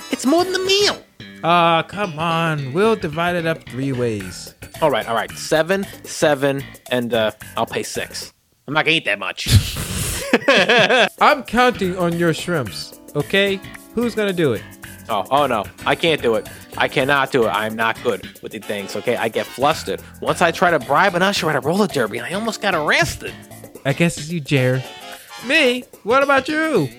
It's 0.09 0.25
more 0.25 0.45
than 0.45 0.55
a 0.55 0.65
meal. 0.65 1.01
Ah, 1.43 1.83
come 1.83 2.17
on. 2.17 2.71
We'll 2.71 2.95
divide 2.95 3.35
it 3.35 3.45
up 3.45 3.67
three 3.67 3.91
ways. 3.91 4.55
All 4.81 4.89
right, 4.89 5.07
all 5.07 5.13
right. 5.13 5.29
Seven, 5.31 5.85
seven, 6.03 6.63
and 6.89 7.13
uh, 7.13 7.31
I'll 7.55 7.67
pay 7.67 7.83
six. 7.83 8.33
I'm 8.67 8.73
not 8.73 8.85
gonna 8.85 8.97
eat 8.97 9.05
that 9.05 9.19
much. 9.19 9.47
I'm 11.21 11.43
counting 11.43 11.95
on 11.97 12.17
your 12.17 12.33
shrimps, 12.33 12.99
okay? 13.15 13.59
Who's 13.93 14.15
gonna 14.15 14.33
do 14.33 14.53
it? 14.53 14.63
Oh, 15.07 15.25
oh 15.29 15.45
no, 15.45 15.65
I 15.85 15.93
can't 15.93 16.21
do 16.21 16.33
it. 16.33 16.49
I 16.77 16.87
cannot 16.87 17.31
do 17.31 17.43
it. 17.45 17.49
I'm 17.49 17.75
not 17.75 18.01
good 18.01 18.41
with 18.41 18.53
the 18.53 18.59
things, 18.59 18.95
okay? 18.95 19.17
I 19.17 19.27
get 19.29 19.45
flustered. 19.45 20.01
Once 20.19 20.41
I 20.41 20.51
try 20.51 20.71
to 20.71 20.79
bribe 20.79 21.13
an 21.13 21.21
usher 21.21 21.49
at 21.49 21.55
a 21.55 21.59
roller 21.59 21.87
derby 21.87 22.17
and 22.17 22.25
I 22.25 22.33
almost 22.33 22.61
got 22.61 22.73
arrested. 22.73 23.33
I 23.85 23.93
guess 23.93 24.17
it's 24.17 24.29
you, 24.29 24.39
Jerry. 24.39 24.83
Me? 25.45 25.83
What 26.03 26.23
about 26.23 26.47
you? 26.47 26.89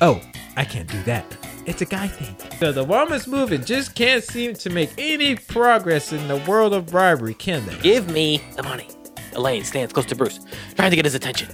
Oh, 0.00 0.20
I 0.56 0.64
can't 0.64 0.88
do 0.88 1.00
that. 1.04 1.24
It's 1.66 1.82
a 1.82 1.86
guy 1.86 2.08
thing. 2.08 2.49
So 2.60 2.72
the 2.72 2.84
Walmart's 2.84 3.26
movement 3.26 3.64
just 3.64 3.94
can't 3.94 4.22
seem 4.22 4.52
to 4.52 4.68
make 4.68 4.90
any 4.98 5.34
progress 5.34 6.12
in 6.12 6.28
the 6.28 6.36
world 6.46 6.74
of 6.74 6.84
bribery, 6.84 7.32
can 7.32 7.64
they? 7.64 7.74
Give 7.78 8.10
me 8.10 8.42
the 8.54 8.62
money. 8.62 8.86
Elaine 9.32 9.64
stands 9.64 9.94
close 9.94 10.04
to 10.04 10.14
Bruce, 10.14 10.40
trying 10.74 10.90
to 10.90 10.96
get 10.96 11.06
his 11.06 11.14
attention. 11.14 11.48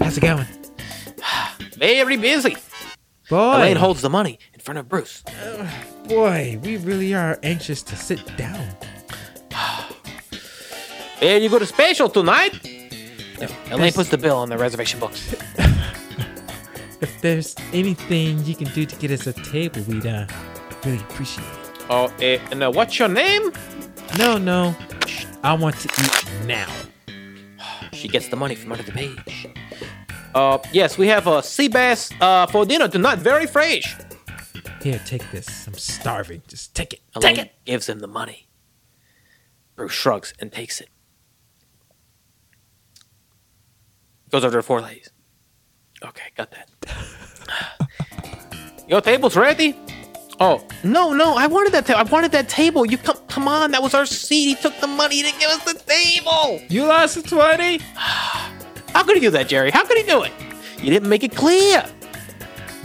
How's 0.00 0.16
it 0.16 0.22
going? 0.22 0.46
Very 1.76 2.16
busy. 2.16 2.56
Boy, 3.28 3.56
Elaine 3.56 3.76
holds 3.76 4.00
the 4.00 4.08
money 4.08 4.38
in 4.54 4.60
front 4.60 4.78
of 4.78 4.88
Bruce. 4.88 5.22
boy, 6.08 6.58
we 6.62 6.78
really 6.78 7.12
are 7.12 7.38
anxious 7.42 7.82
to 7.82 7.94
sit 7.94 8.24
down. 8.38 8.66
There 11.20 11.38
you 11.38 11.50
go 11.50 11.58
to 11.58 11.66
special 11.66 12.08
tonight. 12.08 12.58
Elaine 13.70 13.92
puts 13.92 14.08
the 14.08 14.16
bill 14.16 14.38
on 14.38 14.48
the 14.48 14.56
reservation 14.56 14.98
books. 14.98 15.34
If 17.00 17.20
there's 17.22 17.54
anything 17.72 18.44
you 18.44 18.54
can 18.54 18.68
do 18.74 18.84
to 18.84 18.96
get 18.96 19.10
us 19.10 19.26
a 19.26 19.32
table, 19.32 19.82
we'd 19.82 20.06
uh, 20.06 20.26
really 20.84 20.98
appreciate 20.98 21.44
it. 21.46 21.84
Oh, 21.88 22.12
eh, 22.20 22.38
and 22.50 22.62
uh, 22.62 22.70
what's 22.70 22.98
your 22.98 23.08
name? 23.08 23.52
No, 24.18 24.36
no, 24.38 24.76
I 25.42 25.54
want 25.54 25.76
to 25.80 25.88
eat 25.88 26.46
now. 26.46 26.68
She 27.92 28.06
gets 28.08 28.28
the 28.28 28.36
money 28.36 28.54
from 28.54 28.72
under 28.72 28.84
the 28.84 28.92
page. 28.92 29.48
Uh, 30.34 30.58
yes, 30.72 30.96
we 30.98 31.08
have 31.08 31.26
a 31.26 31.42
sea 31.42 31.68
bass 31.68 32.10
uh, 32.20 32.46
for 32.46 32.64
dinner 32.64 32.86
tonight. 32.88 33.18
Very 33.18 33.46
fresh. 33.46 33.96
Here, 34.82 35.00
take 35.04 35.28
this. 35.30 35.66
I'm 35.66 35.74
starving. 35.74 36.42
Just 36.48 36.74
take 36.74 36.92
it. 36.94 37.00
Elaine 37.14 37.36
Take 37.36 37.46
it. 37.46 37.52
gives 37.64 37.88
him 37.88 37.98
the 37.98 38.06
money. 38.06 38.48
Bruce 39.74 39.92
shrugs 39.92 40.32
and 40.38 40.52
takes 40.52 40.80
it. 40.80 40.88
Goes 44.30 44.44
over 44.44 44.52
to 44.52 44.56
the 44.58 44.62
four 44.62 44.80
ladies. 44.80 45.10
Okay, 46.02 46.30
got 46.36 46.50
that. 46.52 46.69
Your 48.88 49.00
table's 49.00 49.36
ready. 49.36 49.76
Oh 50.40 50.66
no, 50.82 51.12
no! 51.12 51.36
I 51.36 51.46
wanted 51.46 51.72
that. 51.74 51.86
Ta- 51.86 51.94
I 51.98 52.02
wanted 52.02 52.32
that 52.32 52.48
table. 52.48 52.86
You 52.86 52.96
come, 52.98 53.16
come 53.28 53.46
on! 53.46 53.70
That 53.72 53.82
was 53.82 53.94
our 53.94 54.06
seat. 54.06 54.46
He 54.46 54.54
took 54.54 54.78
the 54.80 54.86
money 54.86 55.22
to 55.22 55.30
give 55.38 55.50
us 55.50 55.62
the 55.64 55.78
table. 55.78 56.60
You 56.68 56.86
lost 56.86 57.16
a 57.18 57.22
20? 57.22 57.78
How 57.94 59.04
could 59.04 59.16
he 59.16 59.20
do 59.20 59.30
that, 59.30 59.48
Jerry? 59.48 59.70
How 59.70 59.84
could 59.84 59.98
he 59.98 60.02
do 60.04 60.22
it? 60.22 60.32
You 60.82 60.90
didn't 60.90 61.08
make 61.10 61.22
it 61.22 61.36
clear. 61.36 61.84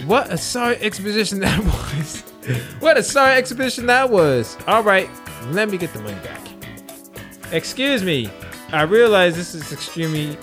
What 0.06 0.32
a 0.32 0.38
sorry 0.38 0.76
exposition 0.78 1.40
that 1.48 1.60
was. 1.64 2.22
what 2.82 2.98
a 2.98 3.04
sorry 3.04 3.34
exhibition 3.36 3.86
that 3.86 4.10
was. 4.10 4.58
All 4.68 4.84
right, 4.84 5.10
let 5.48 5.70
me 5.70 5.78
get 5.78 5.94
the 5.94 6.02
money 6.02 6.20
back. 6.20 6.42
Excuse 7.54 8.04
me. 8.04 8.30
I 8.74 8.82
realize 8.82 9.36
this 9.36 9.56
is 9.56 9.72
extremely. 9.72 10.38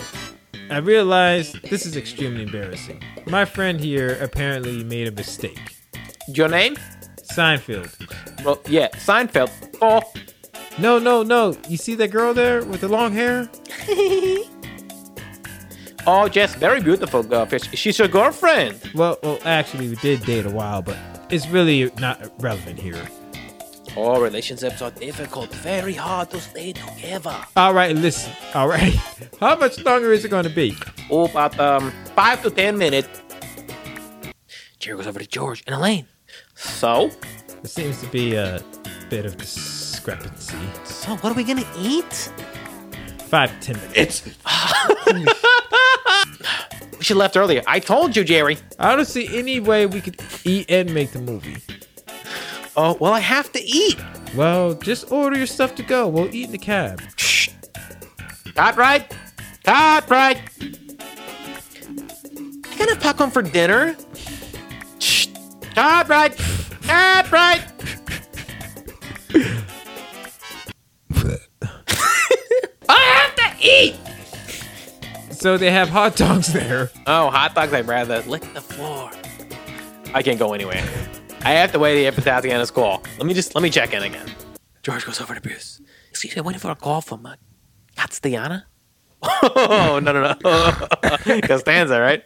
I 0.72 0.78
realize 0.78 1.52
this 1.68 1.85
is 1.85 1.96
extremely 1.98 2.44
embarrassing. 2.44 3.02
My 3.26 3.44
friend 3.44 3.78
here 3.78 4.16
apparently 4.22 4.82
made 4.82 5.06
a 5.06 5.12
mistake. 5.12 5.61
Your 6.28 6.48
name? 6.48 6.76
Seinfeld. 7.35 7.92
Well, 8.42 8.58
yeah, 8.66 8.88
Seinfeld. 8.88 9.50
Oh, 9.82 10.00
No, 10.78 10.98
no, 10.98 11.22
no. 11.22 11.54
You 11.68 11.76
see 11.76 11.94
that 11.96 12.08
girl 12.08 12.32
there 12.32 12.64
with 12.64 12.80
the 12.80 12.88
long 12.88 13.12
hair? 13.12 13.50
oh, 16.06 16.26
Jess, 16.30 16.54
very 16.54 16.80
beautiful 16.80 17.22
girl. 17.22 17.46
She's 17.74 17.98
your 17.98 18.08
girlfriend. 18.08 18.80
Well, 18.94 19.18
well, 19.22 19.38
actually, 19.44 19.90
we 19.90 19.96
did 19.96 20.24
date 20.24 20.46
a 20.46 20.50
while, 20.50 20.80
but 20.80 20.96
it's 21.28 21.46
really 21.48 21.92
not 21.98 22.32
relevant 22.42 22.78
here. 22.78 23.06
All 23.96 24.20
relationships 24.22 24.81
are 24.81 24.90
difficult, 24.90 25.52
very 25.55 25.92
hard 25.92 26.31
to 26.31 26.40
stay 26.40 26.72
together. 26.72 27.37
All 27.57 27.74
right, 27.74 27.94
listen. 27.94 28.33
All 28.55 28.66
right. 28.68 28.94
How 29.40 29.55
much 29.57 29.78
longer 29.85 30.12
is 30.12 30.24
it 30.24 30.31
going 30.31 30.44
to 30.44 30.50
be? 30.50 30.74
Oh, 31.11 31.26
about 31.26 31.59
um 31.61 31.92
five 32.16 32.42
to 32.42 32.50
ten 32.50 32.78
minutes. 32.78 33.20
Jerry 34.78 34.96
goes 34.96 35.07
over 35.07 35.18
to 35.18 35.26
George 35.26 35.62
and 35.66 35.76
Elaine. 35.76 36.07
So, 36.55 37.11
There 37.46 37.64
seems 37.66 38.00
to 38.00 38.07
be 38.09 38.35
a 38.35 38.62
bit 39.11 39.26
of 39.26 39.37
discrepancy. 39.37 40.57
so 40.85 41.14
what 41.16 41.33
are 41.33 41.35
we 41.35 41.44
gonna 41.44 41.68
eat? 41.78 42.33
Five, 43.28 43.50
ten 43.61 43.76
minutes. 43.88 44.22
We 46.98 47.05
should 47.05 47.14
have 47.16 47.18
left 47.20 47.37
earlier. 47.37 47.62
I 47.66 47.81
told 47.81 48.14
you, 48.14 48.22
Jerry. 48.22 48.59
I 48.78 48.94
don't 48.94 49.05
see 49.07 49.26
any 49.37 49.59
way 49.59 49.87
we 49.87 50.00
could 50.00 50.20
eat 50.44 50.70
and 50.70 50.94
make 50.94 51.11
the 51.11 51.18
movie. 51.18 51.57
Oh, 52.76 52.96
well, 53.00 53.12
I 53.12 53.20
have 53.20 53.52
to 53.52 53.62
eat. 53.62 53.96
Well, 54.35 54.74
just 54.74 55.12
order 55.12 55.37
your 55.37 55.46
stuff 55.46 55.74
to 55.74 55.82
go. 55.82 56.08
We'll 56.08 56.35
eat 56.35 56.46
in 56.46 56.52
the 56.52 56.58
cab. 56.58 57.02
Shh. 57.16 57.50
Got 58.54 58.76
right. 58.76 59.12
Got 59.64 60.08
right. 60.08 60.40
You 60.58 60.72
gonna 62.78 62.94
have 62.94 63.00
popcorn 63.00 63.30
for 63.30 63.42
dinner? 63.42 63.94
Shh. 64.98 65.26
Got 65.74 66.08
right. 66.08 66.35
Got 66.87 67.30
right. 67.30 67.62
I 72.88 72.88
have 72.88 73.35
to 73.37 73.52
eat. 73.61 73.96
So 75.30 75.58
they 75.58 75.70
have 75.70 75.88
hot 75.88 76.16
dogs 76.16 76.52
there. 76.52 76.90
Oh, 77.06 77.28
hot 77.28 77.54
dogs! 77.54 77.72
I'd 77.72 77.88
rather 77.88 78.22
lick 78.22 78.42
the 78.54 78.61
floor. 78.61 79.11
I 80.14 80.22
can't 80.22 80.38
go 80.38 80.52
anywhere. 80.52 80.87
I 81.44 81.50
have 81.52 81.72
to 81.72 81.78
wait 81.78 81.98
here 81.98 82.12
for 82.12 82.20
Tatiana's 82.20 82.70
call. 82.70 83.02
Let 83.18 83.26
me 83.26 83.35
just 83.35 83.55
let 83.55 83.62
me 83.62 83.70
check 83.70 83.92
in 83.92 84.02
again. 84.02 84.26
George 84.83 85.05
goes 85.05 85.20
over 85.20 85.35
to 85.35 85.40
Bruce. 85.40 85.81
Excuse 86.11 86.37
me, 86.37 86.40
I'm 86.40 86.46
waiting 86.46 86.61
for 86.61 86.70
a 86.70 86.76
call 86.76 87.00
from 87.00 87.26
uh, 87.26 87.35
Castiana. 87.96 88.64
Oh 89.55 90.00
no 90.02 90.12
no 90.12 90.20
no, 90.22 91.40
Costanza, 91.42 92.00
right? 92.00 92.22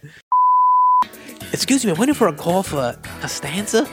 Excuse 1.52 1.85
me, 1.85 1.92
I'm 1.92 1.98
waiting 1.98 2.14
for 2.14 2.29
a 2.29 2.33
call 2.33 2.62
for 2.62 2.96
Costanza. 3.20 3.88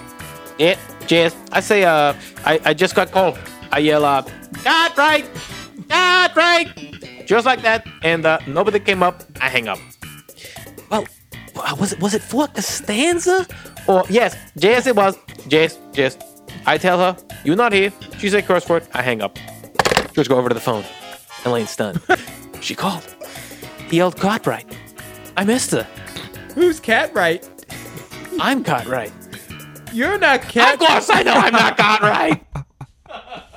Yeah, 0.57 0.77
cheers. 1.07 1.35
I 1.51 1.59
say, 1.61 1.83
uh, 1.83 2.13
I, 2.45 2.59
I 2.65 2.73
just 2.73 2.95
got 2.95 3.11
called. 3.11 3.37
I 3.71 3.79
yell, 3.79 4.05
uh, 4.05 4.21
got 4.63 4.97
right, 4.97 5.25
got 5.87 6.35
right, 6.35 7.25
just 7.25 7.45
like 7.45 7.61
that, 7.63 7.85
and 8.03 8.25
uh, 8.25 8.39
nobody 8.47 8.79
came 8.79 9.01
up. 9.03 9.23
I 9.41 9.49
hang 9.49 9.67
up. 9.67 9.79
Well, 10.89 11.05
uh, 11.55 11.75
was 11.79 11.93
it 11.93 11.99
was 11.99 12.13
it 12.13 12.21
for 12.21 12.47
Costanza? 12.47 13.47
Or 13.87 14.03
yes, 14.09 14.35
yes 14.55 14.87
it 14.87 14.95
was. 14.95 15.17
Yes, 15.47 15.77
yes. 15.93 16.17
I 16.65 16.77
tell 16.77 16.99
her 16.99 17.17
you're 17.43 17.55
not 17.55 17.73
here. 17.73 17.91
She 18.17 18.29
say 18.29 18.41
curse 18.41 18.67
word. 18.67 18.87
I 18.93 19.01
hang 19.01 19.21
up. 19.21 19.37
George 20.13 20.29
go 20.29 20.37
over 20.37 20.49
to 20.49 20.55
the 20.55 20.61
phone. 20.61 20.83
Elaine's 21.45 21.69
stunned. 21.71 22.01
she 22.61 22.75
called. 22.75 23.03
He 23.89 23.97
yelled 23.97 24.17
Cartwright. 24.17 24.65
I 25.35 25.43
missed 25.43 25.71
her. 25.71 25.83
Who's 26.55 26.79
Cartwright? 26.79 27.49
I'm 28.39 28.63
Cartwright. 28.63 29.11
You're 29.91 30.17
not 30.17 30.41
Cat. 30.41 30.75
Of 30.75 30.87
course 30.87 31.09
I 31.09 31.23
know 31.23 31.33
I'm 31.33 31.53
not 31.53 31.77
Cartwright. 31.77 32.45